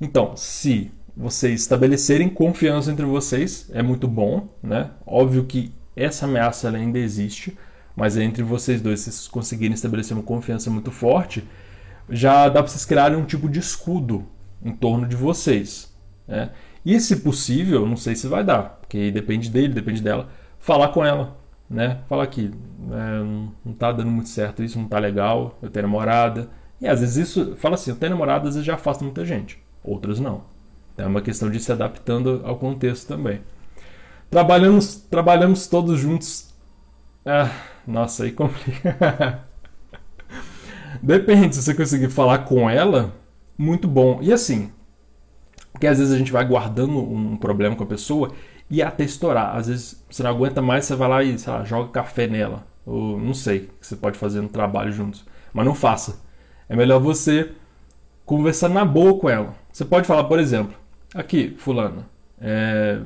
[0.00, 4.48] Então, se vocês estabelecerem confiança entre vocês, é muito bom.
[4.60, 4.90] Né?
[5.06, 7.56] Óbvio que essa ameaça ainda existe,
[7.96, 11.44] mas entre vocês dois, se vocês conseguirem estabelecer uma confiança muito forte,
[12.08, 14.26] já dá para vocês criarem um tipo de escudo
[14.64, 15.94] em torno de vocês.
[16.26, 16.50] Né?
[16.84, 20.28] E se possível, não sei se vai dar, porque depende dele, depende dela,
[20.58, 21.36] falar com ela.
[21.68, 22.00] Né?
[22.08, 22.50] Falar que
[22.90, 23.22] é,
[23.64, 26.48] não está dando muito certo isso, não está legal, eu tenho namorada.
[26.80, 29.62] E às vezes isso, fala assim, eu tenho namorada, às vezes já afasta muita gente,
[29.82, 30.42] outras não.
[30.92, 33.40] Então é uma questão de se adaptando ao contexto também.
[34.30, 36.52] Trabalhamos, trabalhamos todos juntos.
[37.24, 37.50] Ah,
[37.86, 39.44] nossa, aí complica.
[41.02, 43.14] Depende, se você conseguir falar com ela,
[43.58, 44.18] muito bom.
[44.22, 44.70] E assim,
[45.72, 48.32] porque às vezes a gente vai guardando um problema com a pessoa
[48.70, 49.56] e até estourar.
[49.56, 52.66] Às vezes você não aguenta mais, você vai lá e lá, joga café nela.
[52.86, 55.24] Ou não sei o que você pode fazer no trabalho juntos.
[55.52, 56.20] Mas não faça.
[56.68, 57.52] É melhor você
[58.24, 59.54] conversar na boa com ela.
[59.72, 60.76] Você pode falar, por exemplo,
[61.14, 62.06] aqui, fulana,
[62.40, 63.00] é,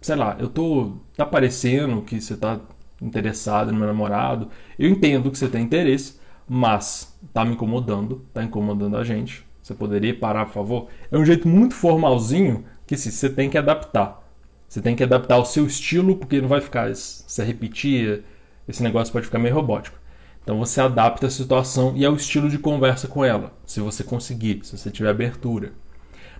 [0.00, 0.96] sei lá, eu tô.
[1.16, 2.60] tá parecendo que você tá
[3.02, 4.48] interessado no meu namorado.
[4.78, 9.44] Eu entendo que você tem interesse, mas tá me incomodando, tá incomodando a gente.
[9.62, 10.88] Você poderia parar, por favor?
[11.10, 14.22] É um jeito muito formalzinho que sim, você tem que adaptar.
[14.68, 16.94] Você tem que adaptar o seu estilo, porque não vai ficar.
[16.94, 18.24] Se repetir,
[18.66, 19.98] esse negócio pode ficar meio robótico.
[20.42, 24.60] Então você adapta a situação e ao estilo de conversa com ela, se você conseguir,
[24.64, 25.72] se você tiver abertura.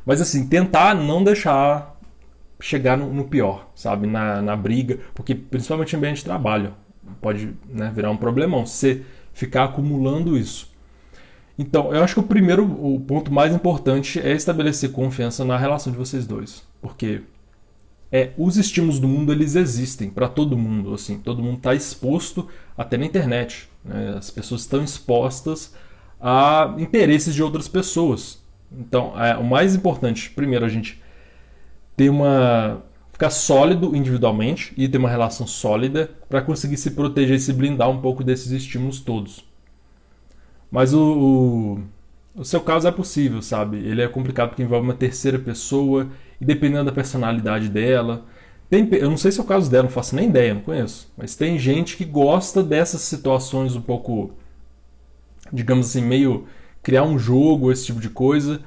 [0.05, 1.92] Mas assim, tentar não deixar
[2.63, 4.07] chegar no, no pior, sabe?
[4.07, 6.75] Na, na, briga, porque principalmente em ambiente de trabalho
[7.21, 10.71] pode né, virar um problemão se ficar acumulando isso.
[11.59, 15.93] Então, eu acho que o primeiro, o ponto mais importante é estabelecer confiança na relação
[15.93, 17.23] de vocês dois, porque
[18.11, 22.49] é, os estímulos do mundo eles existem para todo mundo, assim, todo mundo está exposto
[22.79, 24.15] até na internet, né?
[24.17, 25.75] as pessoas estão expostas
[26.21, 28.41] a interesses de outras pessoas.
[28.71, 31.02] Então, é, o mais importante, primeiro, a gente
[31.97, 37.41] ter uma ficar sólido individualmente e ter uma relação sólida para conseguir se proteger e
[37.41, 39.45] se blindar um pouco desses estímulos todos.
[40.71, 41.79] Mas o,
[42.35, 43.77] o, o seu caso é possível, sabe?
[43.77, 46.09] Ele é complicado porque envolve uma terceira pessoa
[46.41, 48.25] e dependendo da personalidade dela.
[48.69, 51.13] Tem, eu não sei se é o caso dela, não faço nem ideia, não conheço.
[51.17, 54.33] Mas tem gente que gosta dessas situações um pouco,
[55.53, 56.47] digamos assim, meio
[56.83, 58.61] criar um jogo, esse tipo de coisa.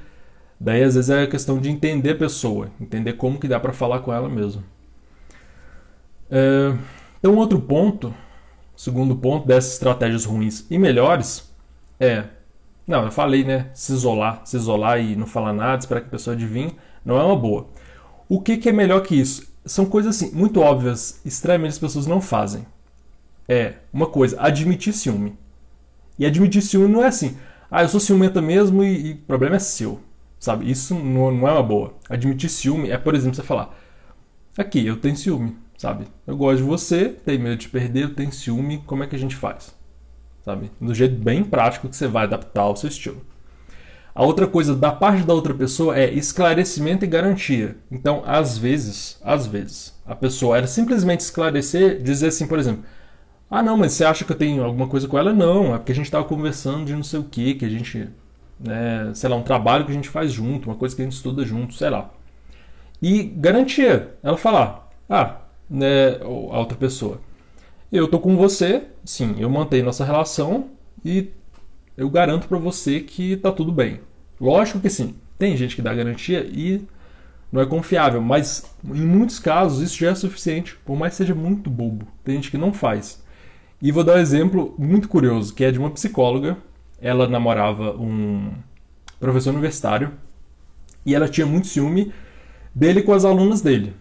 [0.60, 4.00] Daí às vezes é questão de entender a pessoa, entender como que dá para falar
[4.00, 4.64] com ela mesmo.
[6.30, 6.74] É,
[7.20, 8.14] então outro ponto,
[8.76, 11.52] segundo ponto dessas estratégias ruins e melhores
[12.00, 12.26] é
[12.88, 13.72] não, eu falei, né?
[13.74, 17.24] Se isolar, se isolar e não falar nada, esperar que a pessoa adivinhe, não é
[17.24, 17.68] uma boa.
[18.30, 19.52] O que, que é melhor que isso?
[19.66, 22.66] São coisas assim, muito óbvias, extremamente as pessoas não fazem.
[23.48, 25.36] É, uma coisa, admitir ciúme.
[26.20, 27.38] E admitir ciúme não é assim,
[27.72, 30.00] ah, eu sou ciumenta mesmo e, o problema é seu.
[30.46, 30.70] Sabe?
[30.70, 31.94] Isso não, não é uma boa.
[32.10, 33.76] Admitir ciúme é, por exemplo, você falar:
[34.58, 36.06] aqui, eu tenho ciúme, sabe?
[36.28, 39.20] Eu gosto de você, tenho medo de perder, eu tenho ciúme, como é que a
[39.20, 39.76] gente faz?
[40.46, 40.72] sabe?
[40.80, 43.26] Do jeito bem prático que você vai adaptar ao seu estilo.
[44.14, 47.76] A outra coisa da parte da outra pessoa é esclarecimento e garantia.
[47.92, 52.84] Então, às vezes, às vezes, a pessoa era simplesmente esclarecer, dizer assim, por exemplo,
[53.50, 55.34] ah, não, mas você acha que eu tenho alguma coisa com ela?
[55.34, 58.08] Não, é porque a gente estava conversando de não sei o que, que a gente,
[58.60, 61.16] né, sei lá, um trabalho que a gente faz junto, uma coisa que a gente
[61.16, 62.12] estuda junto, sei lá.
[63.02, 65.38] E garantia, ela falar, ah,
[65.70, 67.20] né, a outra pessoa,
[67.92, 70.70] eu tô com você, sim, eu mantenho nossa relação
[71.04, 71.32] e
[71.98, 74.02] eu garanto para você que tá tudo bem.
[74.40, 76.82] Lógico que sim, tem gente que dá garantia e
[77.52, 81.36] não é confiável, mas em muitos casos isso já é suficiente, por mais que seja
[81.36, 82.08] muito bobo.
[82.24, 83.24] Tem gente que não faz.
[83.82, 86.58] E vou dar um exemplo muito curioso, que é de uma psicóloga.
[87.06, 88.52] Ela namorava um
[89.20, 90.12] professor universitário
[91.06, 92.12] e ela tinha muito ciúme
[92.74, 93.94] dele com as alunas dele.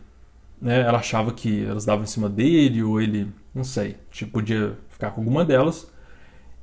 [0.58, 0.80] Né?
[0.80, 3.98] Ela achava que elas davam em cima dele ou ele não sei.
[4.10, 5.86] Tipo, podia ficar com alguma delas.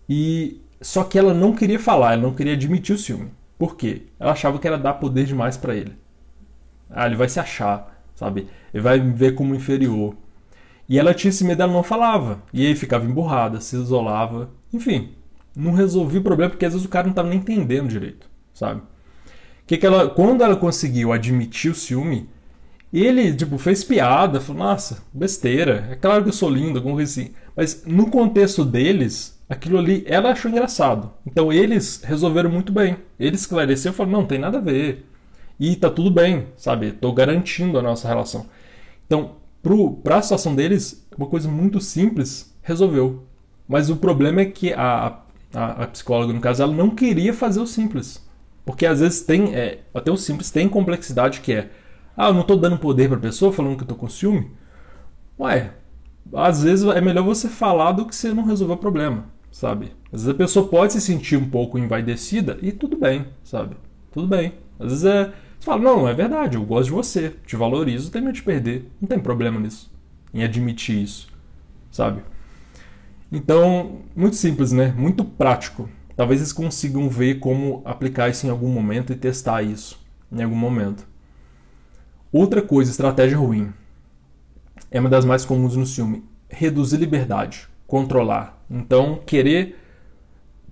[0.09, 3.29] E só que ela não queria falar, ela não queria admitir o ciúme.
[3.55, 4.07] Por quê?
[4.19, 5.93] Ela achava que era dar poder demais para ele.
[6.89, 8.47] Ah, ele vai se achar, sabe?
[8.73, 10.15] Ele vai me ver como inferior.
[10.89, 12.41] E ela tinha esse medo, ela não falava.
[12.51, 14.49] E aí ficava emburrada, se isolava.
[14.73, 15.13] Enfim,
[15.55, 18.81] não resolvia o problema porque às vezes o cara não estava nem entendendo direito, sabe?
[19.65, 22.29] Que que ela, quando ela conseguiu admitir o ciúme,
[22.93, 27.21] ele, tipo, fez piada, falou, nossa, besteira, é claro que eu sou lindo, alguma coisa
[27.21, 27.33] assim.
[27.55, 31.11] Mas no contexto deles, aquilo ali, ela achou engraçado.
[31.25, 32.97] Então eles resolveram muito bem.
[33.19, 35.05] Ele esclareceu e falou, não, tem nada a ver.
[35.59, 36.91] E tá tudo bem, sabe?
[36.91, 38.47] Tô garantindo a nossa relação.
[39.05, 43.23] Então, pro, pra situação deles, uma coisa muito simples resolveu.
[43.67, 45.19] Mas o problema é que a,
[45.53, 48.25] a, a psicóloga, no caso, ela não queria fazer o simples.
[48.65, 51.69] Porque às vezes tem, é, até o simples tem complexidade que é
[52.15, 54.51] ah, eu não estou dando poder para a pessoa falando que eu estou com ciúme?
[55.39, 55.71] Ué,
[56.33, 59.93] às vezes é melhor você falar do que você não resolver o problema, sabe?
[60.11, 63.75] Às vezes a pessoa pode se sentir um pouco envaidecida e tudo bem, sabe?
[64.11, 64.53] Tudo bem.
[64.79, 65.33] Às vezes é.
[65.59, 68.91] Você fala, não, é verdade, eu gosto de você, te valorizo, tenho medo de perder.
[68.99, 69.91] Não tem problema nisso.
[70.33, 71.27] Em admitir isso,
[71.91, 72.23] sabe?
[73.31, 74.93] Então, muito simples, né?
[74.97, 75.87] Muito prático.
[76.15, 79.99] Talvez eles consigam ver como aplicar isso em algum momento e testar isso
[80.31, 81.07] em algum momento.
[82.31, 83.71] Outra coisa, estratégia ruim,
[84.89, 86.23] é uma das mais comuns no ciúme.
[86.49, 88.61] Reduzir liberdade, controlar.
[88.69, 89.77] Então, querer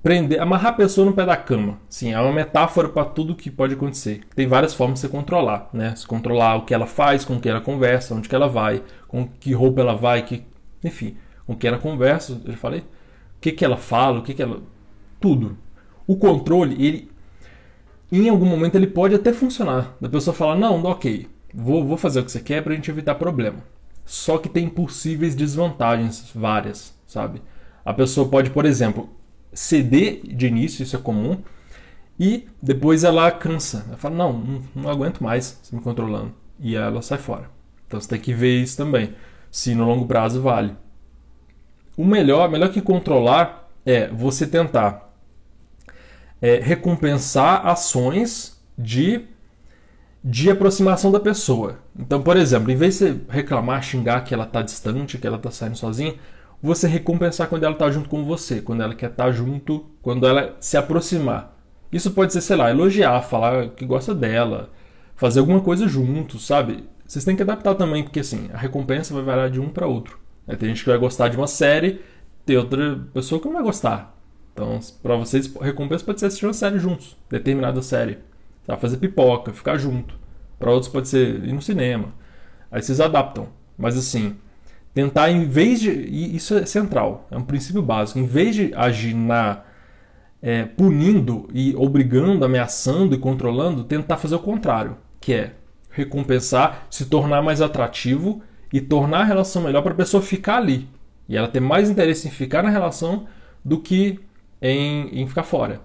[0.03, 1.79] prender, amarrar a pessoa no pé da cama.
[1.89, 4.21] Sim, é uma metáfora para tudo que pode acontecer.
[4.35, 5.95] Tem várias formas de você controlar, né?
[5.95, 9.27] Se controlar o que ela faz, com quem ela conversa, onde que ela vai, com
[9.27, 10.45] que roupa ela vai, que,
[10.83, 11.17] enfim,
[11.49, 14.43] com quem ela conversa, eu já falei, o que que ela fala, o que que
[14.43, 14.61] ela,
[15.19, 15.57] tudo.
[16.05, 17.11] O controle, ele,
[18.11, 19.95] em algum momento ele pode até funcionar.
[19.99, 22.91] Da pessoa falar, não, ok, Vou, vou fazer o que você quer para a gente
[22.91, 23.57] evitar problema.
[24.05, 27.41] Só que tem possíveis desvantagens várias, sabe?
[27.83, 29.09] A pessoa pode, por exemplo,
[29.51, 31.39] ceder de início, isso é comum,
[32.19, 33.85] e depois ela cansa.
[33.87, 36.31] Ela fala: Não, não, não aguento mais se me controlando.
[36.59, 37.49] E ela sai fora.
[37.87, 39.15] Então você tem que ver isso também.
[39.49, 40.75] Se no longo prazo vale.
[41.99, 45.13] O melhor, melhor que controlar é você tentar
[46.41, 49.25] é, recompensar ações de
[50.23, 51.79] de aproximação da pessoa.
[51.97, 55.35] Então, por exemplo, em vez de você reclamar, xingar que ela está distante, que ela
[55.35, 56.15] está saindo sozinha,
[56.63, 60.25] você recompensar quando ela está junto com você, quando ela quer estar tá junto, quando
[60.25, 61.53] ela se aproximar.
[61.91, 64.69] Isso pode ser, sei lá, elogiar, falar que gosta dela,
[65.17, 66.87] fazer alguma coisa junto, sabe?
[67.05, 70.28] Vocês têm que adaptar também, porque assim, a recompensa vai variar de um para outro.
[70.55, 72.01] Tem gente que vai gostar de uma série,
[72.45, 74.15] tem outra pessoa que não vai gostar.
[74.53, 78.17] Então, para vocês, recompensa pode ser assistir uma série juntos, determinada série.
[78.65, 78.75] Tá?
[78.77, 80.15] Fazer pipoca, ficar junto.
[80.57, 82.13] Para outros pode ser ir no cinema.
[82.71, 83.47] Aí vocês adaptam.
[83.77, 84.35] Mas assim,
[84.93, 85.91] tentar em vez de.
[85.91, 88.19] E isso é central, é um princípio básico.
[88.19, 89.63] Em vez de agir na.
[90.41, 95.53] é, punindo e obrigando, ameaçando e controlando, tentar fazer o contrário, que é
[95.89, 98.41] recompensar, se tornar mais atrativo
[98.71, 100.87] e tornar a relação melhor para a pessoa ficar ali.
[101.27, 103.27] E ela ter mais interesse em ficar na relação
[103.63, 104.19] do que
[104.61, 105.81] em, em ficar fora.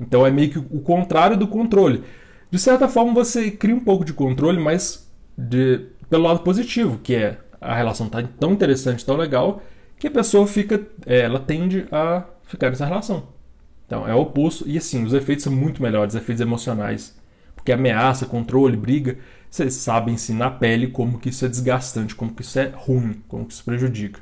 [0.00, 2.04] Então é meio que o contrário do controle.
[2.50, 7.14] De certa forma, você cria um pouco de controle, mas de, pelo lado positivo, que
[7.14, 9.62] é a relação está tão interessante, tão legal,
[9.98, 13.28] que a pessoa fica, é, ela tende a ficar nessa relação.
[13.86, 17.18] Então é o oposto, e assim, os efeitos são muito melhores, efeitos emocionais.
[17.54, 19.18] Porque ameaça, controle, briga,
[19.50, 23.22] vocês sabem sim na pele como que isso é desgastante, como que isso é ruim,
[23.28, 24.20] como que isso prejudica.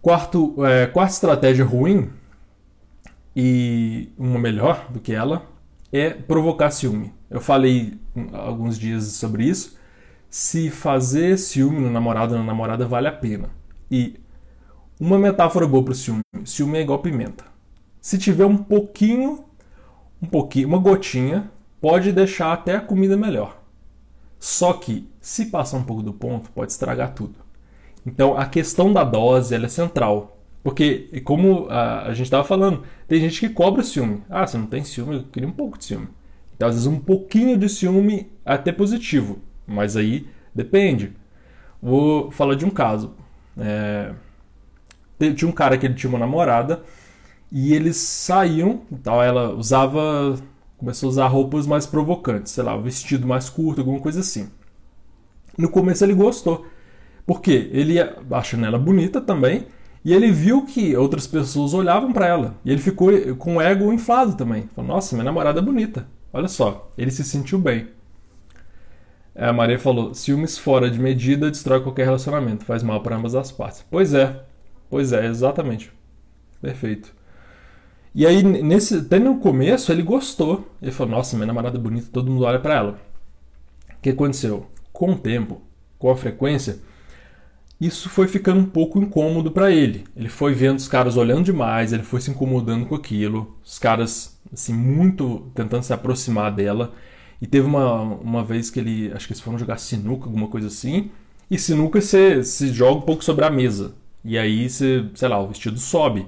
[0.00, 2.10] Quarto, é, quarta estratégia ruim,
[3.40, 5.46] e uma melhor do que ela,
[5.92, 7.12] é provocar ciúme.
[7.30, 7.98] Eu falei
[8.32, 9.78] alguns dias sobre isso.
[10.28, 13.50] Se fazer ciúme no namorado ou na namorada vale a pena.
[13.90, 14.18] E
[14.98, 17.44] uma metáfora boa para o ciúme: ciúme é igual pimenta.
[18.00, 19.44] Se tiver um pouquinho,
[20.20, 21.50] um pouquinho, uma gotinha,
[21.80, 23.60] pode deixar até a comida melhor.
[24.38, 27.34] Só que, se passar um pouco do ponto, pode estragar tudo.
[28.06, 30.38] Então, a questão da dose é central.
[30.62, 34.22] Porque, como a, a gente estava falando, tem gente que cobra o ciúme.
[34.28, 36.08] Ah, você não tem ciúme, eu queria um pouco de ciúme.
[36.54, 41.12] Então, às vezes, um pouquinho de ciúme é até positivo, mas aí depende.
[41.80, 43.14] Vou falar de um caso.
[43.56, 44.12] É...
[45.34, 46.82] Tinha um cara que ele tinha uma namorada
[47.50, 50.36] e eles saíam, tal, ela usava,
[50.78, 54.48] começou a usar roupas mais provocantes, sei lá, vestido mais curto, alguma coisa assim.
[55.58, 56.64] No começo ele gostou,
[57.26, 57.96] porque ele
[58.30, 59.66] achando ela bonita também,
[60.04, 62.54] e ele viu que outras pessoas olhavam para ela.
[62.64, 64.68] E ele ficou com o ego inflado também.
[64.74, 66.06] Falou: Nossa, minha namorada é bonita.
[66.32, 66.90] Olha só.
[66.96, 67.88] Ele se sentiu bem.
[69.34, 73.52] A Maria falou: ciúmes fora de medida destrói qualquer relacionamento, faz mal para ambas as
[73.52, 73.84] partes.
[73.90, 74.44] Pois é,
[74.90, 75.92] pois é, exatamente.
[76.60, 77.14] Perfeito.
[78.14, 80.68] E aí, nesse, até no começo, ele gostou.
[80.80, 82.98] Ele falou: Nossa, minha namorada é bonita, todo mundo olha para ela.
[83.90, 84.66] O que aconteceu?
[84.92, 85.60] Com o tempo,
[85.98, 86.80] com a frequência,
[87.80, 90.04] isso foi ficando um pouco incômodo para ele.
[90.16, 94.36] Ele foi vendo os caras olhando demais, ele foi se incomodando com aquilo, os caras
[94.52, 96.92] assim muito tentando se aproximar dela.
[97.40, 100.66] E teve uma, uma vez que ele, acho que eles foram jogar sinuca, alguma coisa
[100.66, 101.10] assim.
[101.48, 103.94] E sinuca você se joga um pouco sobre a mesa.
[104.24, 106.26] E aí você, sei lá, o vestido sobe.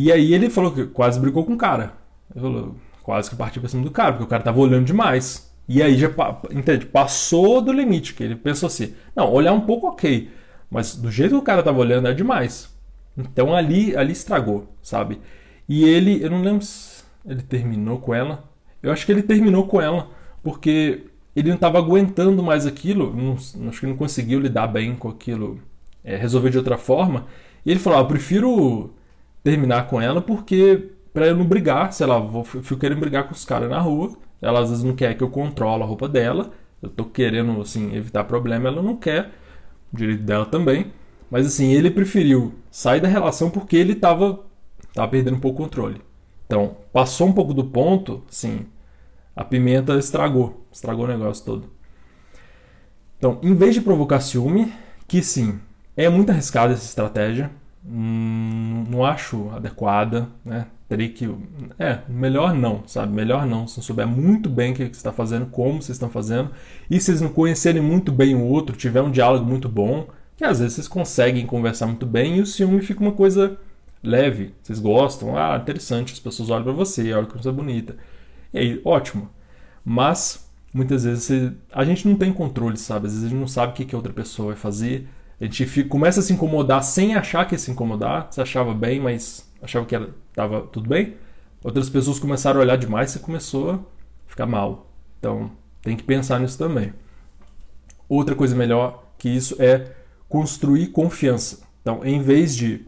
[0.00, 1.92] E aí ele falou que quase brigou com o cara.
[2.34, 5.54] Ele falou, quase que partiu pra cima do cara, porque o cara tava olhando demais.
[5.68, 6.08] E aí já
[6.50, 10.30] entende, passou do limite, que ele pensou assim, não, olhar um pouco ok.
[10.70, 12.74] Mas do jeito que o cara tava olhando é demais.
[13.14, 15.20] Então ali, ali estragou, sabe?
[15.68, 18.44] E ele, eu não lembro se ele terminou com ela.
[18.82, 20.08] Eu acho que ele terminou com ela
[20.42, 23.14] porque ele não estava aguentando mais aquilo.
[23.14, 25.60] Não, acho que não conseguiu lidar bem com aquilo,
[26.02, 27.26] é, resolver de outra forma.
[27.66, 28.94] E ele falou: ah, eu prefiro
[29.42, 33.32] terminar com ela porque para eu não brigar, sei lá, vou, fico querendo brigar com
[33.32, 34.16] os caras na rua.
[34.40, 36.50] Ela às vezes não quer que eu controle a roupa dela.
[36.80, 39.30] Eu tô querendo assim evitar problema, ela não quer
[39.92, 40.92] direito dela também.
[41.30, 44.40] Mas assim, ele preferiu sair da relação porque ele estava
[44.94, 46.00] tava perdendo um pouco o controle.
[46.46, 48.66] Então, passou um pouco do ponto, sim,
[49.36, 51.70] a pimenta estragou, estragou o negócio todo.
[53.16, 54.72] Então, em vez de provocar ciúme,
[55.06, 55.60] que sim,
[55.96, 57.50] é muito arriscada essa estratégia,
[57.84, 60.66] hum, não acho adequada, né?
[60.88, 61.28] Teria que.
[61.78, 63.12] É, melhor não, sabe?
[63.12, 63.66] Melhor não.
[63.68, 66.50] Se não souber muito bem o que você está fazendo, como vocês estão fazendo,
[66.90, 70.44] e se vocês não conhecerem muito bem o outro, tiver um diálogo muito bom, que
[70.44, 73.56] às vezes vocês conseguem conversar muito bem e o ciúme fica uma coisa
[74.02, 74.54] leve.
[74.62, 77.96] Vocês gostam, ah, interessante, as pessoas olham para você, olham que você é bonita.
[78.52, 79.28] E aí, ótimo.
[79.84, 83.06] Mas, muitas vezes, a gente não tem controle, sabe?
[83.06, 85.08] Às vezes a gente não sabe o que, que a outra pessoa vai fazer.
[85.40, 85.88] A gente fica...
[85.88, 88.28] começa a se incomodar sem achar que ia se incomodar.
[88.30, 89.96] Você achava bem, mas achava que
[90.30, 91.14] estava tudo bem.
[91.64, 93.80] Outras pessoas começaram a olhar demais você começou a
[94.26, 94.90] ficar mal.
[95.18, 95.50] Então,
[95.82, 96.92] tem que pensar nisso também.
[98.08, 99.92] Outra coisa melhor que isso é
[100.28, 101.60] construir confiança.
[101.82, 102.86] Então, em vez de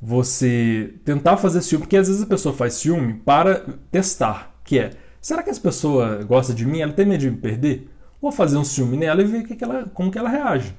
[0.00, 4.90] você tentar fazer ciúme, porque às vezes a pessoa faz ciúme para testar, que é,
[5.20, 6.80] será que essa pessoa gosta de mim?
[6.80, 7.90] Ela tem medo de me perder?
[8.20, 10.74] Vou fazer um ciúme nela e ver que que ela, como que ela reage.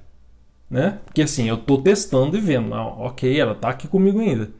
[0.69, 0.99] Né?
[1.05, 4.51] Porque assim, eu estou testando e vendo, não, ok, ela está aqui comigo ainda.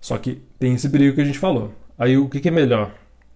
[0.00, 1.72] Só que tem esse perigo que a gente falou.
[1.98, 2.94] Aí o que, que é melhor?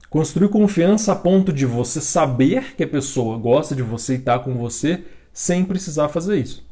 [0.09, 4.39] Construir confiança a ponto de você saber que a pessoa gosta de você e está
[4.39, 5.03] com você
[5.33, 6.65] sem precisar fazer isso.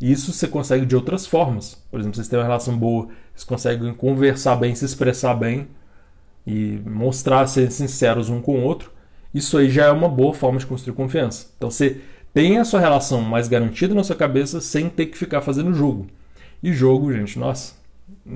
[0.00, 1.80] Isso você consegue de outras formas.
[1.90, 5.68] Por exemplo, vocês têm uma relação boa, vocês conseguem conversar bem, se expressar bem
[6.44, 8.90] e mostrar ser sinceros um com o outro.
[9.32, 11.46] Isso aí já é uma boa forma de construir confiança.
[11.56, 12.00] Então você
[12.32, 16.06] tem a sua relação mais garantida na sua cabeça sem ter que ficar fazendo jogo.
[16.62, 17.74] E jogo, gente, nossa,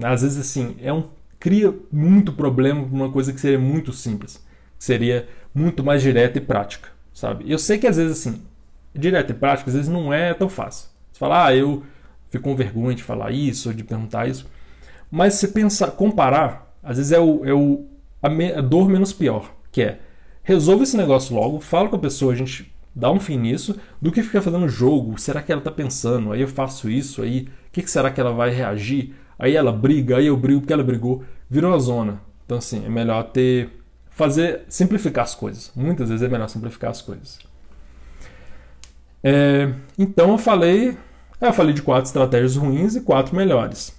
[0.02, 1.04] às vezes assim, é um
[1.38, 4.44] cria muito problema para uma coisa que seria muito simples,
[4.78, 7.44] que seria muito mais direta e prática, sabe?
[7.50, 8.42] Eu sei que às vezes assim,
[8.94, 10.88] direta e prática às vezes não é tão fácil.
[11.12, 11.82] Você fala, ah, eu
[12.30, 14.46] fico com vergonha de falar isso de perguntar isso,
[15.10, 17.86] mas se pensar, comparar, às vezes é o, é o
[18.22, 20.00] a, me, a dor menos pior, que é
[20.42, 24.10] resolve esse negócio logo, fala com a pessoa, a gente dá um fim nisso, do
[24.10, 25.20] que ficar fazendo jogo.
[25.20, 26.32] Será que ela tá pensando?
[26.32, 29.14] Aí eu faço isso, aí o que, que será que ela vai reagir?
[29.38, 31.22] Aí ela briga, aí eu brigo porque ela brigou.
[31.48, 32.22] Virou uma zona.
[32.46, 33.70] Então, assim, é melhor ter.
[34.08, 34.64] Fazer.
[34.66, 35.70] Simplificar as coisas.
[35.76, 37.38] Muitas vezes é melhor simplificar as coisas.
[39.22, 40.96] É, então eu falei.
[41.38, 43.94] Eu falei de quatro estratégias ruins e quatro melhores.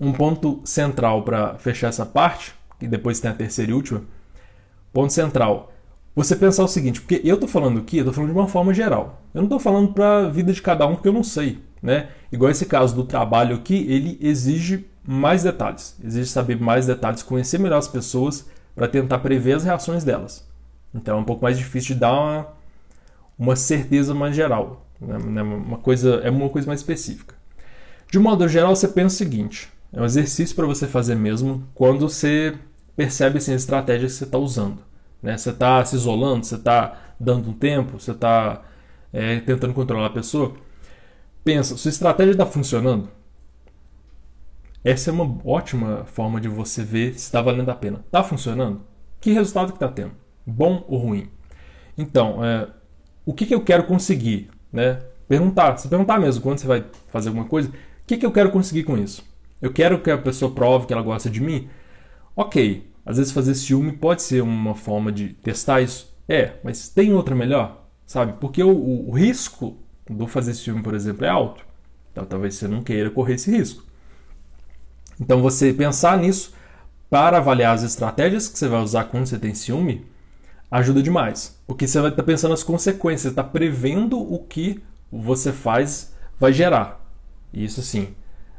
[0.00, 4.02] Um ponto central para fechar essa parte, e depois tem a terceira e última.
[4.94, 5.72] Ponto central
[6.18, 8.74] você pensar o seguinte, porque eu estou falando aqui, eu tô falando de uma forma
[8.74, 9.22] geral.
[9.32, 12.08] Eu não estou falando para a vida de cada um porque eu não sei, né?
[12.32, 17.60] Igual esse caso do trabalho aqui, ele exige mais detalhes, exige saber mais detalhes, conhecer
[17.60, 20.44] melhor as pessoas para tentar prever as reações delas.
[20.92, 22.48] Então é um pouco mais difícil de dar uma,
[23.38, 25.18] uma certeza mais geral, né?
[25.18, 27.36] né uma coisa é uma coisa mais específica.
[28.10, 31.62] De um modo geral, você pensa o seguinte: é um exercício para você fazer mesmo
[31.76, 32.56] quando você
[32.96, 34.87] percebe assim, a estratégia que você está usando.
[35.22, 35.36] Né?
[35.36, 38.62] Você está se isolando, você está dando um tempo, você está
[39.12, 40.54] é, tentando controlar a pessoa.
[41.44, 43.08] Pensa, sua estratégia está funcionando?
[44.84, 48.00] Essa é uma ótima forma de você ver se está valendo a pena.
[48.06, 48.82] Está funcionando?
[49.20, 50.12] Que resultado que está tendo?
[50.46, 51.28] Bom ou ruim?
[51.96, 52.68] Então, é,
[53.26, 54.50] o que, que eu quero conseguir?
[54.72, 55.00] Né?
[55.26, 57.72] Perguntar, se perguntar mesmo quando você vai fazer alguma coisa, o
[58.06, 59.22] que, que eu quero conseguir com isso?
[59.60, 61.68] Eu quero que a pessoa prove que ela gosta de mim?
[62.36, 66.14] Ok, às vezes fazer ciúme pode ser uma forma de testar isso.
[66.28, 68.34] É, mas tem outra melhor, sabe?
[68.38, 71.64] Porque o, o, risco do fazer ciúme, por exemplo, é alto.
[72.12, 73.82] Então talvez você não queira correr esse risco.
[75.18, 76.52] Então você pensar nisso
[77.08, 80.04] para avaliar as estratégias que você vai usar quando você tem ciúme
[80.70, 81.58] ajuda demais.
[81.66, 86.52] Porque você vai estar pensando nas consequências, você está prevendo o que você faz vai
[86.52, 87.02] gerar.
[87.54, 88.08] E isso sim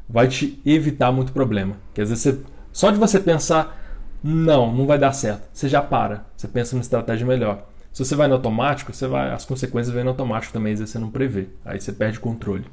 [0.08, 1.76] vai te evitar muito problema.
[1.94, 2.40] Que às vezes você,
[2.72, 3.79] só de você pensar
[4.22, 5.48] não, não vai dar certo.
[5.52, 7.66] Você já para, você pensa numa estratégia melhor.
[7.92, 10.92] Se você vai no automático, você vai, as consequências vêm no automático também, às vezes
[10.92, 11.48] você não prevê.
[11.64, 12.64] Aí você perde controle.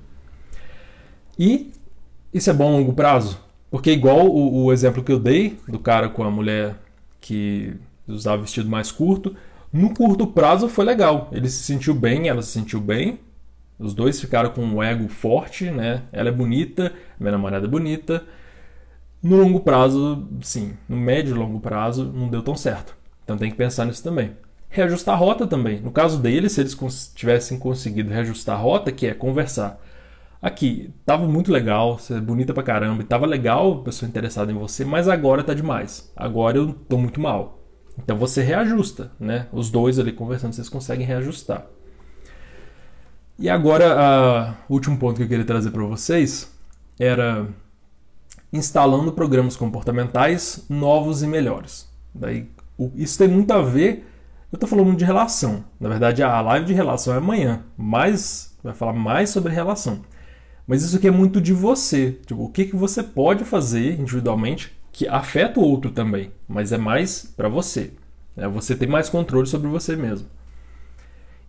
[1.40, 1.72] E
[2.34, 3.40] isso é bom a longo prazo?
[3.70, 6.76] Porque igual o, o exemplo que eu dei do cara com a mulher
[7.20, 7.74] que
[8.08, 9.36] usava vestido mais curto,
[9.72, 11.30] no curto prazo foi legal.
[11.32, 13.20] Ele se sentiu bem, ela se sentiu bem.
[13.78, 16.04] Os dois ficaram com um ego forte, né?
[16.12, 18.24] Ela é bonita, minha namorada é bonita.
[19.28, 20.78] No longo prazo, sim.
[20.88, 22.96] No médio e longo prazo, não deu tão certo.
[23.26, 24.32] Então tem que pensar nisso também.
[24.70, 25.82] Reajustar a rota também.
[25.82, 26.78] No caso deles, se eles
[27.14, 29.84] tivessem conseguido reajustar a rota, que é conversar.
[30.42, 34.50] Aqui, tava muito legal, você é bonita pra caramba, e tava legal, a pessoa interessada
[34.50, 36.10] em você, mas agora tá demais.
[36.16, 37.60] Agora eu tô muito mal.
[37.98, 39.48] Então você reajusta, né?
[39.52, 41.66] Os dois ali conversando, vocês conseguem reajustar.
[43.38, 46.56] E agora, o último ponto que eu queria trazer para vocês
[46.98, 47.46] era
[48.52, 51.90] instalando programas comportamentais novos e melhores.
[52.14, 52.50] Daí,
[52.96, 54.08] isso tem muito a ver.
[54.52, 55.66] Eu estou falando de relação.
[55.80, 60.02] Na verdade, a live de relação é amanhã, mas vai falar mais sobre relação.
[60.66, 62.20] Mas isso aqui é muito de você.
[62.26, 66.78] Tipo, o que, que você pode fazer individualmente que afeta o outro também, mas é
[66.78, 67.92] mais para você.
[68.36, 70.28] É você ter mais controle sobre você mesmo.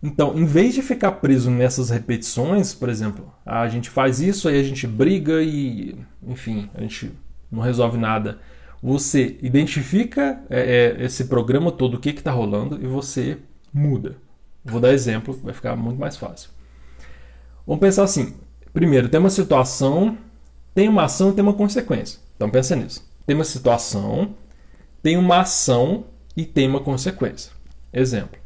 [0.01, 4.57] Então, em vez de ficar preso nessas repetições, por exemplo, a gente faz isso, aí
[4.57, 5.95] a gente briga e,
[6.25, 7.11] enfim, a gente
[7.51, 8.39] não resolve nada.
[8.81, 13.37] Você identifica é, é, esse programa todo, o que está rolando, e você
[13.73, 14.15] muda.
[14.63, 16.49] Vou dar exemplo, vai ficar muito mais fácil.
[17.67, 18.35] Vamos pensar assim:
[18.73, 20.17] primeiro, tem uma situação,
[20.73, 22.19] tem uma ação e tem uma consequência.
[22.37, 23.05] Então, pensa nisso.
[23.25, 24.33] Tem uma situação,
[25.03, 26.05] tem uma ação
[26.37, 27.51] e tem uma consequência.
[27.91, 28.39] Exemplo: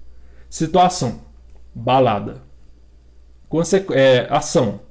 [0.49, 1.21] situação
[1.73, 2.41] balada.
[3.49, 4.81] Conse é, ação.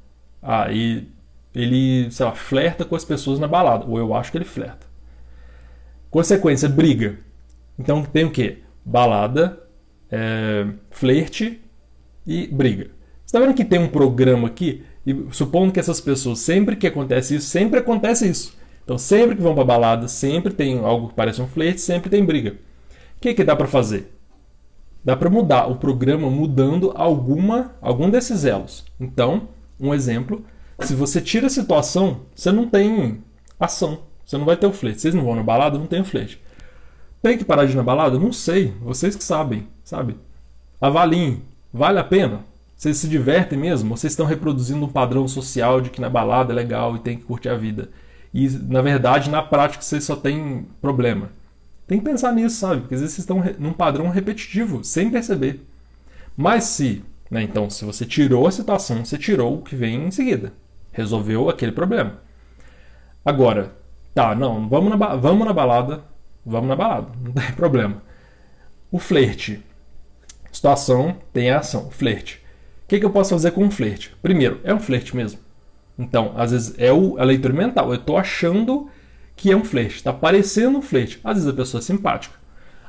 [0.40, 1.12] Aí ah,
[1.54, 3.86] ele, sei lá, flerta com as pessoas na balada.
[3.86, 4.86] Ou eu acho que ele flerta.
[6.10, 7.18] Consequência, briga.
[7.78, 8.58] Então tem o que?
[8.84, 9.60] Balada,
[10.10, 11.60] é, flerte
[12.26, 12.90] e briga.
[13.24, 14.84] Você tá vendo que tem um programa aqui?
[15.06, 18.56] E supondo que essas pessoas, sempre que acontece isso, sempre acontece isso.
[18.84, 22.24] Então sempre que vão pra balada, sempre tem algo que parece um flerte, sempre tem
[22.24, 22.56] briga.
[23.16, 24.11] O que, que dá para fazer?
[25.04, 28.84] Dá para mudar o programa mudando alguma, algum desses elos.
[29.00, 29.48] Então,
[29.78, 30.44] um exemplo,
[30.80, 33.22] se você tira a situação, você não tem
[33.58, 34.00] ação.
[34.24, 35.00] Você não vai ter o flerte.
[35.00, 36.40] Vocês não vão na balada, não tem o flerte.
[37.20, 38.18] Tem que parar de ir na balada?
[38.18, 38.74] Não sei.
[38.80, 40.16] Vocês que sabem, sabe?
[40.80, 41.42] Avaliem.
[41.72, 42.40] Vale a pena?
[42.76, 43.96] Vocês se divertem mesmo?
[43.96, 47.24] Vocês estão reproduzindo um padrão social de que na balada é legal e tem que
[47.24, 47.88] curtir a vida?
[48.34, 51.30] e na verdade na prática você só tem problema.
[51.92, 52.80] Tem que pensar nisso, sabe?
[52.80, 55.60] Porque às vezes vocês estão num padrão repetitivo, sem perceber.
[56.34, 60.10] Mas se, né, então, se você tirou a situação, você tirou o que vem em
[60.10, 60.54] seguida.
[60.90, 62.18] Resolveu aquele problema.
[63.22, 63.74] Agora,
[64.14, 66.02] tá, não, vamos na, vamos na balada,
[66.46, 68.02] vamos na balada, não tem problema.
[68.90, 69.62] O flerte.
[70.50, 72.40] Situação tem a ação, flerte.
[72.84, 74.16] O que, que eu posso fazer com um flerte?
[74.22, 75.40] Primeiro, é um flerte mesmo.
[75.98, 77.90] Então, às vezes é o, a leitura mental.
[77.90, 78.88] Eu estou achando
[79.36, 79.96] que é um flerte.
[79.96, 81.20] Está parecendo um flerte.
[81.22, 82.34] Às vezes a pessoa é simpática.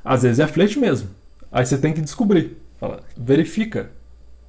[0.04, 1.10] Às vezes é flerte mesmo.
[1.52, 2.58] Aí você tem que descobrir.
[2.80, 3.92] Fala, verifica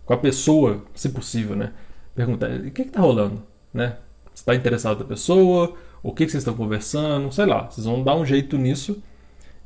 [0.04, 1.72] com a pessoa, se possível, né?
[2.14, 3.42] Pergunta, o que está rolando?
[3.72, 3.96] Né?
[4.32, 5.74] Você está interessado na pessoa?
[6.02, 7.32] O que, que vocês estão conversando?
[7.32, 7.70] Sei lá.
[7.70, 9.02] Vocês vão dar um jeito nisso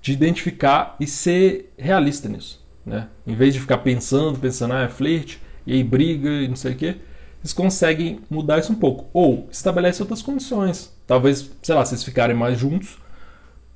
[0.01, 2.65] de identificar e ser realista nisso.
[2.87, 3.09] Né?
[3.27, 6.73] Em vez de ficar pensando, pensando, ah, é flerte, e aí briga e não sei
[6.73, 6.97] o quê
[7.41, 9.07] eles conseguem mudar isso um pouco.
[9.13, 10.93] Ou estabelece outras condições.
[11.09, 12.99] Talvez, sei lá, vocês ficarem mais juntos.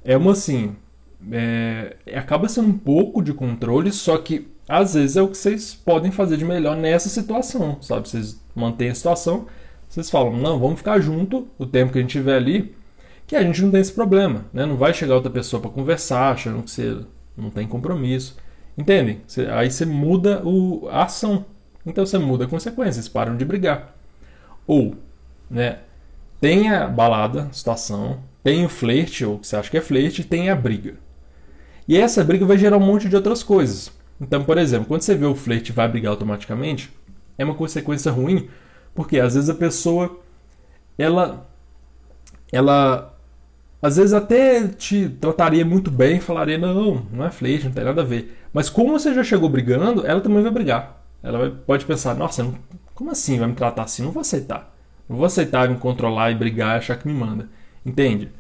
[0.05, 0.77] É uma assim.
[1.33, 5.75] É, acaba sendo um pouco de controle, só que às vezes é o que vocês
[5.75, 8.09] podem fazer de melhor nessa situação, sabe?
[8.09, 9.47] Vocês mantêm a situação,
[9.89, 12.75] vocês falam, não, vamos ficar junto o tempo que a gente tiver ali,
[13.27, 14.67] que a gente não tem esse problema, né?
[14.67, 16.99] Não vai chegar outra pessoa para conversar, achando que você
[17.37, 18.37] não tem compromisso.
[18.77, 19.23] Entendem?
[19.55, 21.47] Aí você muda o, a ação.
[21.87, 23.95] Então você muda a consequência, eles param de brigar.
[24.67, 24.97] Ou,
[25.51, 25.79] né,
[26.43, 30.51] tem a balada, situação, tem o flerte, ou que você acha que é flerte, tem
[30.51, 30.95] a briga.
[31.87, 33.93] E essa briga vai gerar um monte de outras coisas.
[34.21, 36.93] Então, por exemplo, quando você vê o flerte vai brigar automaticamente,
[37.39, 38.49] é uma consequência ruim,
[38.93, 40.19] porque às vezes a pessoa
[40.99, 41.49] ela
[42.51, 43.17] ela
[43.81, 48.03] às vezes até te trataria muito bem, falaria não, não é flerte, não tem nada
[48.03, 48.37] a ver.
[48.53, 51.05] Mas como você já chegou brigando, ela também vai brigar.
[51.23, 52.53] Ela vai, pode pensar, nossa,
[52.97, 54.03] como assim vai me tratar assim?
[54.03, 54.72] Não vou aceitar.
[55.09, 57.49] Não vou aceitar me controlar e brigar e achar que me manda.
[57.85, 58.31] Entende?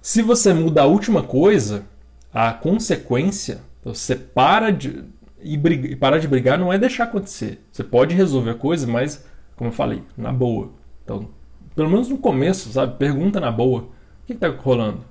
[0.00, 1.84] Se você muda a última coisa,
[2.32, 5.04] a consequência, você para de
[5.40, 7.64] e, briga, e parar de brigar não é deixar acontecer.
[7.70, 9.24] Você pode resolver a coisa, mas,
[9.56, 10.70] como eu falei, na boa.
[11.04, 11.28] Então,
[11.74, 12.96] pelo menos no começo, sabe?
[12.98, 13.82] Pergunta na boa.
[13.82, 15.04] O que está rolando?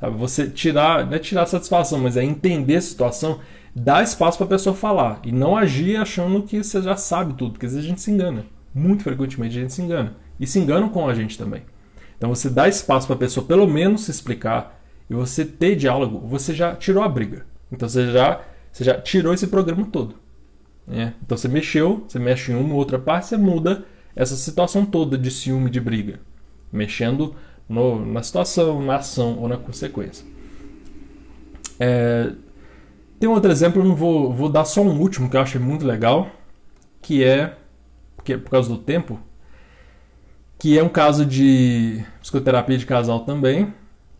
[0.00, 0.16] Sabe?
[0.16, 3.40] Você tirar, não é tirar satisfação, mas é entender a situação
[3.74, 7.52] dar espaço para a pessoa falar e não agir achando que você já sabe tudo,
[7.52, 8.44] porque às vezes a gente se engana.
[8.74, 10.16] Muito frequentemente a gente se engana.
[10.38, 11.62] E se enganam com a gente também.
[12.16, 16.26] Então você dá espaço para a pessoa pelo menos se explicar e você ter diálogo,
[16.26, 17.46] você já tirou a briga.
[17.72, 18.40] Então você já,
[18.72, 20.16] você já tirou esse programa todo.
[20.86, 21.14] Né?
[21.24, 23.84] Então você mexeu, você mexe em uma ou outra parte, você muda
[24.14, 26.20] essa situação toda de ciúme, de briga.
[26.72, 27.34] Mexendo
[27.68, 30.26] no, na situação, na ação ou na consequência.
[31.78, 32.32] É,
[33.20, 35.60] tem um outro exemplo, eu não vou, vou dar só um último que eu achei
[35.60, 36.30] muito legal,
[37.00, 37.56] que é,
[38.24, 39.20] que é por causa do tempo,
[40.58, 43.72] que é um caso de psicoterapia de casal também,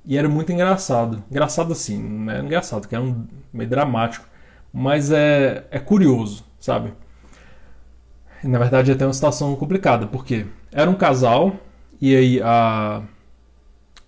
[0.05, 1.23] e era muito engraçado.
[1.31, 4.27] Engraçado assim, não é engraçado, que é um, meio dramático,
[4.73, 6.93] mas é, é curioso, sabe?
[8.43, 11.57] Na verdade, é até uma situação complicada, porque era um casal
[12.01, 13.03] e aí a,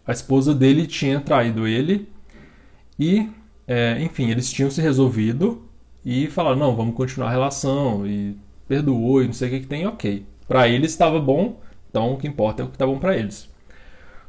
[0.07, 2.09] a esposa dele tinha traído ele
[2.99, 3.29] e
[3.67, 5.63] é, enfim, eles tinham se resolvido
[6.05, 8.37] e falaram: não, vamos continuar a relação e
[8.69, 10.25] perdoou e não sei o que, que tem, ok.
[10.47, 11.61] Para eles estava bom,
[11.91, 13.51] então o que importa é o que está bom para eles.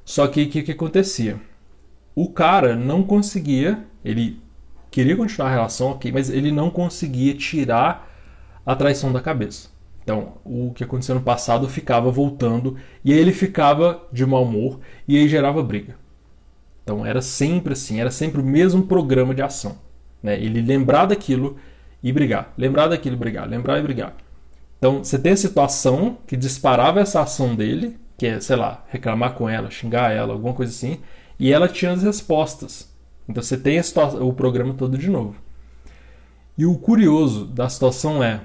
[0.03, 1.39] Só que o que, que acontecia?
[2.16, 4.41] O cara não conseguia, ele
[4.89, 8.12] queria continuar a relação, ok, mas ele não conseguia tirar
[8.66, 9.70] a traição da cabeça.
[10.03, 14.80] Então, o que aconteceu no passado ficava voltando e aí ele ficava de mau humor
[15.07, 15.95] e aí gerava briga.
[16.84, 19.78] Então era sempre assim, era sempre o mesmo programa de ação.
[20.22, 20.41] Né?
[20.41, 21.57] Ele lembrar daquilo
[22.01, 24.16] e brigar, lembrar daquilo e brigar, lembrar e brigar.
[24.82, 29.36] Então você tem a situação que disparava essa ação dele, que é, sei lá, reclamar
[29.36, 30.98] com ela, xingar ela, alguma coisa assim,
[31.40, 32.92] e ela tinha as respostas.
[33.30, 33.80] Então você tem
[34.20, 35.36] o programa todo de novo.
[36.58, 38.42] E o curioso da situação é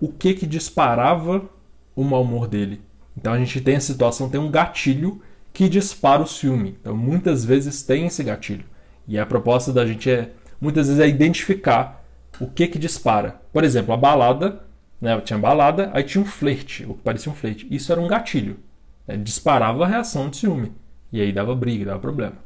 [0.00, 1.48] o que que disparava
[1.94, 2.82] o mau humor dele.
[3.16, 5.22] Então a gente tem a situação, tem um gatilho
[5.52, 6.76] que dispara o ciúme.
[6.80, 8.64] Então, muitas vezes tem esse gatilho.
[9.06, 12.04] E a proposta da gente é, muitas vezes, é identificar
[12.40, 13.40] o que que dispara.
[13.52, 14.67] Por exemplo, a balada,
[15.00, 15.20] né?
[15.20, 17.66] Tinha balada, aí tinha um flerte, o que parecia um flerte.
[17.70, 18.58] Isso era um gatilho.
[19.06, 19.16] Né?
[19.16, 20.72] Disparava a reação de ciúme.
[21.12, 22.36] E aí dava briga, dava problema.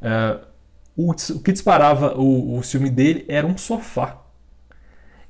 [0.00, 0.46] Uh,
[0.96, 4.22] o, o, que disparava o, o ciúme dele era um sofá.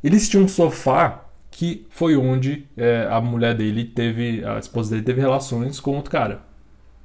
[0.03, 5.03] Eles tinham um sofá que foi onde é, a mulher dele teve, a esposa dele
[5.03, 6.43] teve relações com outro cara.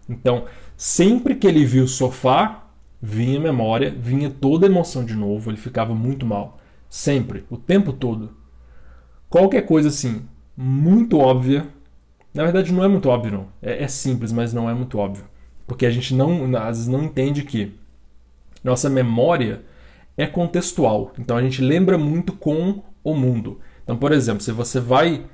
[0.07, 0.45] Então,
[0.77, 2.63] sempre que ele viu o sofá,
[3.01, 6.59] vinha memória, vinha toda a emoção de novo, ele ficava muito mal.
[6.87, 8.37] Sempre, o tempo todo.
[9.29, 10.23] Qualquer coisa assim,
[10.55, 11.67] muito óbvia.
[12.33, 13.47] Na verdade, não é muito óbvio, não.
[13.61, 15.25] É, é simples, mas não é muito óbvio.
[15.67, 17.73] Porque a gente não, às vezes não entende que
[18.63, 19.61] nossa memória
[20.17, 21.13] é contextual.
[21.19, 23.59] Então a gente lembra muito com o mundo.
[23.83, 25.25] Então, por exemplo, se você vai.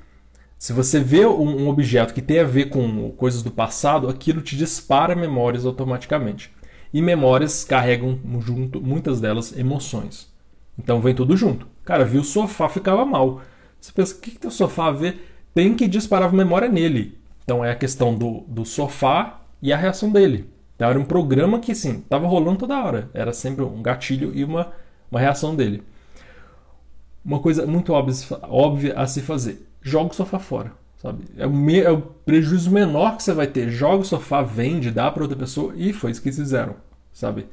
[0.57, 4.55] Se você vê um objeto que tem a ver com coisas do passado, aquilo te
[4.55, 6.51] dispara memórias automaticamente.
[6.93, 10.31] E memórias carregam junto, muitas delas, emoções.
[10.77, 11.65] Então vem tudo junto.
[11.83, 13.41] Cara, viu o sofá, ficava mal.
[13.81, 15.27] Você pensa, o que, que tem o sofá a ver?
[15.55, 17.17] Tem que disparar memória nele.
[17.43, 20.47] Então é a questão do, do sofá e a reação dele.
[20.75, 23.09] Então era um programa que, sim, estava rolando toda hora.
[23.13, 24.71] Era sempre um gatilho e uma,
[25.09, 25.83] uma reação dele.
[27.25, 30.71] Uma coisa muito óbvia, óbvia a se fazer: joga o sofá fora.
[31.01, 31.25] Sabe?
[31.35, 33.69] É, o, me, é o prejuízo menor que você vai ter.
[33.71, 36.75] Joga o sofá, vende, dá para outra pessoa e foi isso que fizeram.
[37.11, 37.47] Sabe?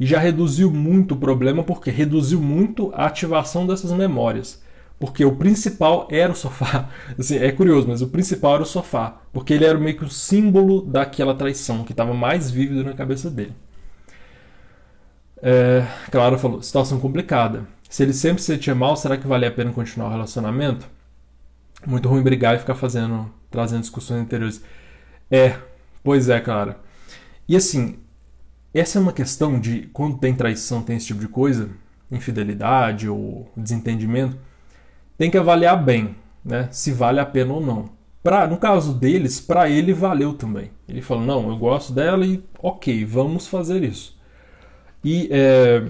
[0.00, 4.63] E já reduziu muito o problema porque reduziu muito a ativação dessas memórias.
[4.98, 6.88] Porque o principal era o sofá.
[7.18, 9.20] Assim, é curioso, mas o principal era o sofá.
[9.32, 13.30] Porque ele era meio que o símbolo daquela traição que estava mais vívido na cabeça
[13.30, 13.54] dele.
[15.42, 17.66] É, claro, falou: situação complicada.
[17.88, 20.88] Se ele sempre se sentia mal, será que vale a pena continuar o relacionamento?
[21.86, 24.62] Muito ruim brigar e ficar fazendo, trazendo discussões interiores.
[25.30, 25.58] É,
[26.02, 26.78] pois é, cara.
[27.46, 27.98] E assim,
[28.72, 31.70] essa é uma questão de quando tem traição, tem esse tipo de coisa,
[32.10, 34.36] infidelidade ou desentendimento
[35.16, 37.90] tem que avaliar bem, né, se vale a pena ou não.
[38.22, 40.70] Pra, no caso deles, para ele valeu também.
[40.88, 44.18] Ele falou: não, eu gosto dela e ok, vamos fazer isso.
[45.04, 45.84] E é,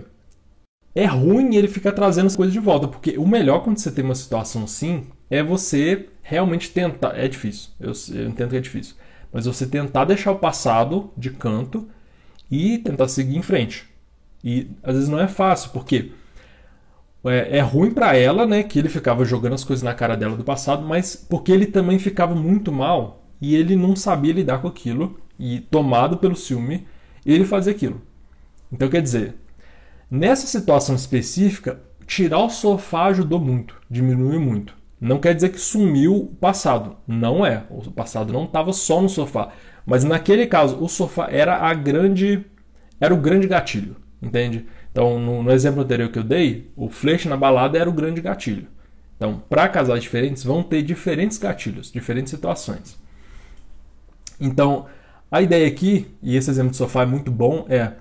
[0.97, 4.05] é ruim ele ficar trazendo as coisas de volta, porque o melhor quando você tem
[4.05, 7.17] uma situação assim é você realmente tentar.
[7.17, 8.97] É difícil, eu, eu entendo que é difícil,
[9.33, 11.89] mas você tentar deixar o passado de canto
[12.51, 13.89] e tentar seguir em frente.
[14.43, 16.11] E às vezes não é fácil, porque
[17.25, 20.37] é, é ruim para ela, né, que ele ficava jogando as coisas na cara dela
[20.37, 24.69] do passado, mas porque ele também ficava muito mal e ele não sabia lidar com
[24.69, 26.87] aquilo e tomado pelo ciúme,
[27.25, 28.01] ele fazia aquilo.
[28.73, 29.37] Então quer dizer,
[30.11, 34.77] nessa situação específica, tirar o sofá ajudou muito, diminuiu muito.
[35.01, 37.65] Não quer dizer que sumiu o passado, não é.
[37.69, 39.51] O passado não estava só no sofá,
[39.85, 42.45] mas naquele caso o sofá era a grande
[43.01, 44.67] era o grande gatilho, entende?
[44.95, 48.21] Então, no, no exemplo anterior que eu dei, o flash na balada era o grande
[48.21, 48.69] gatilho.
[49.17, 52.97] Então, para casais diferentes, vão ter diferentes gatilhos, diferentes situações.
[54.41, 54.87] Então,
[55.33, 57.95] a ideia aqui, e esse exemplo de sofá é muito bom, é.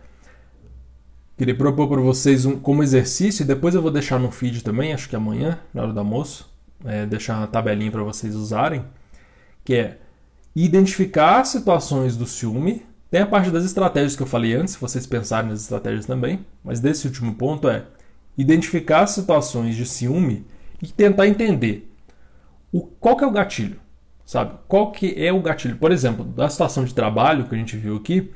[1.36, 4.94] Queria propor para vocês um, como exercício, e depois eu vou deixar no feed também,
[4.94, 6.48] acho que amanhã, na hora do almoço,
[6.86, 8.86] é, deixar uma tabelinha para vocês usarem,
[9.66, 9.98] que é
[10.56, 15.06] identificar situações do ciúme tem a parte das estratégias que eu falei antes, se vocês
[15.06, 17.84] pensarem nas estratégias também, mas desse último ponto é
[18.36, 20.48] identificar situações de ciúme
[20.82, 21.94] e tentar entender
[22.72, 23.80] o, qual que é o gatilho,
[24.26, 24.56] sabe?
[24.68, 25.76] Qual que é o gatilho?
[25.76, 28.34] Por exemplo, da situação de trabalho que a gente viu aqui,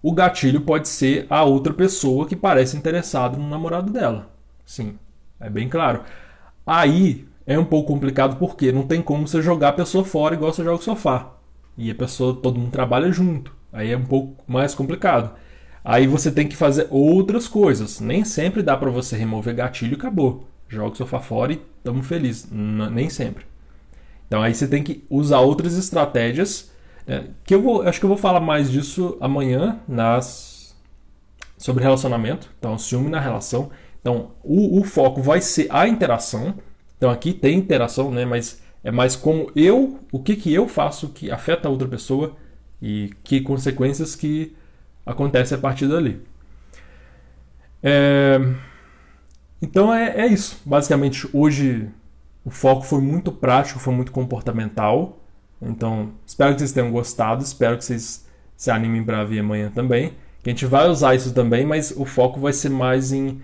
[0.00, 4.30] o gatilho pode ser a outra pessoa que parece interessada no namorado dela.
[4.64, 4.96] Sim,
[5.40, 6.02] é bem claro.
[6.64, 10.52] Aí é um pouco complicado porque não tem como você jogar a pessoa fora igual
[10.52, 11.32] você joga o sofá.
[11.76, 13.52] E a pessoa, todo mundo trabalha junto.
[13.74, 15.34] Aí é um pouco mais complicado.
[15.84, 18.00] Aí você tem que fazer outras coisas.
[18.00, 20.48] Nem sempre dá para você remover gatilho e acabou.
[20.68, 22.48] Joga o sofá fora e estamos felizes.
[22.50, 23.44] Nem sempre.
[24.28, 26.72] Então aí você tem que usar outras estratégias.
[27.06, 30.74] É, que eu vou, acho que eu vou falar mais disso amanhã nas
[31.58, 32.48] sobre relacionamento.
[32.58, 33.70] Então ciúme na relação.
[34.00, 36.54] Então o, o foco vai ser a interação.
[36.96, 38.24] Então aqui tem interação, né?
[38.24, 42.36] Mas é mais como eu, o que que eu faço que afeta a outra pessoa
[42.84, 44.54] e que consequências que
[45.06, 46.20] acontecem a partir dali.
[47.82, 48.38] É...
[49.62, 50.60] Então é, é isso.
[50.66, 51.88] Basicamente, hoje
[52.44, 55.18] o foco foi muito prático, foi muito comportamental.
[55.62, 60.12] Então, espero que vocês tenham gostado, espero que vocês se animem para vir amanhã também.
[60.42, 63.40] Que a gente vai usar isso também, mas o foco vai ser mais em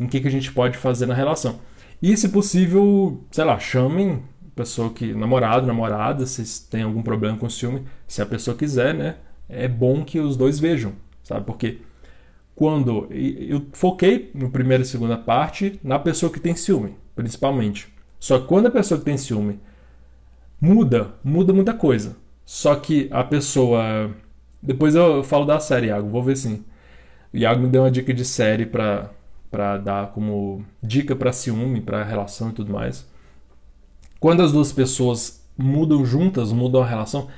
[0.00, 1.60] em que, que a gente pode fazer na relação.
[2.00, 4.22] E, se possível, sei lá, chamem
[4.60, 5.14] pessoa que.
[5.14, 9.16] namorado, namorada, se tem algum problema com ciúme, se a pessoa quiser, né?
[9.48, 10.92] É bom que os dois vejam,
[11.22, 11.46] sabe?
[11.46, 11.78] Porque
[12.54, 13.08] quando.
[13.10, 17.88] Eu foquei no primeira e segunda parte na pessoa que tem ciúme, principalmente.
[18.18, 19.58] Só que quando a pessoa que tem ciúme
[20.60, 22.16] muda, muda muita coisa.
[22.44, 24.10] Só que a pessoa.
[24.62, 26.64] Depois eu falo da série, Iago, vou ver sim.
[27.32, 29.10] O Iago me deu uma dica de série pra,
[29.50, 33.09] pra dar como dica para ciúme, para relação e tudo mais.
[34.20, 37.28] Quando as duas pessoas mudam juntas, mudam a relação,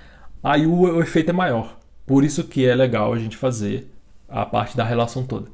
[0.42, 1.78] aí o, o efeito é maior.
[2.04, 3.88] Por isso que é legal a gente fazer
[4.28, 5.48] a parte da relação toda.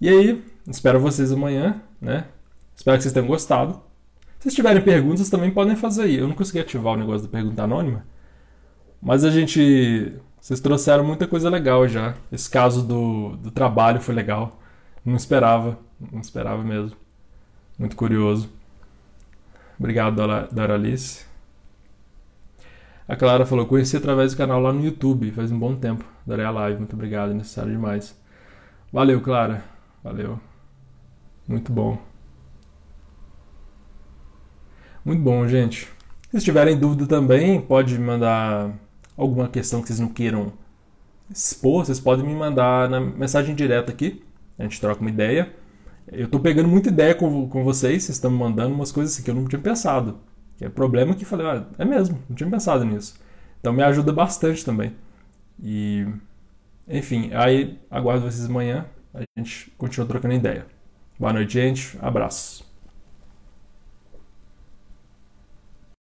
[0.00, 2.24] E aí, espero vocês amanhã, né?
[2.74, 3.80] Espero que vocês tenham gostado.
[4.40, 6.16] Se tiverem perguntas, também podem fazer aí.
[6.16, 8.04] Eu não consegui ativar o negócio da pergunta anônima.
[9.02, 12.14] Mas a gente Vocês trouxeram muita coisa legal já.
[12.30, 14.60] Esse caso do, do trabalho foi legal.
[15.04, 15.78] Não esperava,
[16.12, 16.96] não esperava mesmo.
[17.78, 18.50] Muito curioso.
[19.78, 20.16] Obrigado,
[20.52, 21.26] Doralice.
[23.06, 26.04] A Clara falou: conheci através do canal lá no YouTube, faz um bom tempo.
[26.26, 28.18] Darei a live, muito obrigado, é necessário demais.
[28.92, 29.64] Valeu, Clara.
[30.02, 30.40] Valeu.
[31.46, 31.98] Muito bom.
[35.04, 35.88] Muito bom, gente.
[36.30, 38.72] Se tiverem dúvida também, pode mandar
[39.16, 40.52] alguma questão que vocês não queiram
[41.30, 44.24] expor, vocês podem me mandar na mensagem direta aqui.
[44.58, 45.52] A gente troca uma ideia.
[46.06, 49.22] Eu tô pegando muita ideia com, com vocês, vocês estão me mandando umas coisas assim
[49.22, 50.18] que eu não tinha pensado.
[50.56, 53.18] Que é problema que falei, ah, é mesmo, não tinha pensado nisso.
[53.60, 54.92] Então me ajuda bastante também.
[55.62, 56.06] E
[56.88, 58.86] enfim, aí aguardo vocês amanhã.
[59.12, 60.66] A gente continua trocando ideia.
[61.18, 61.96] Boa noite, gente.
[62.02, 62.73] Abraço.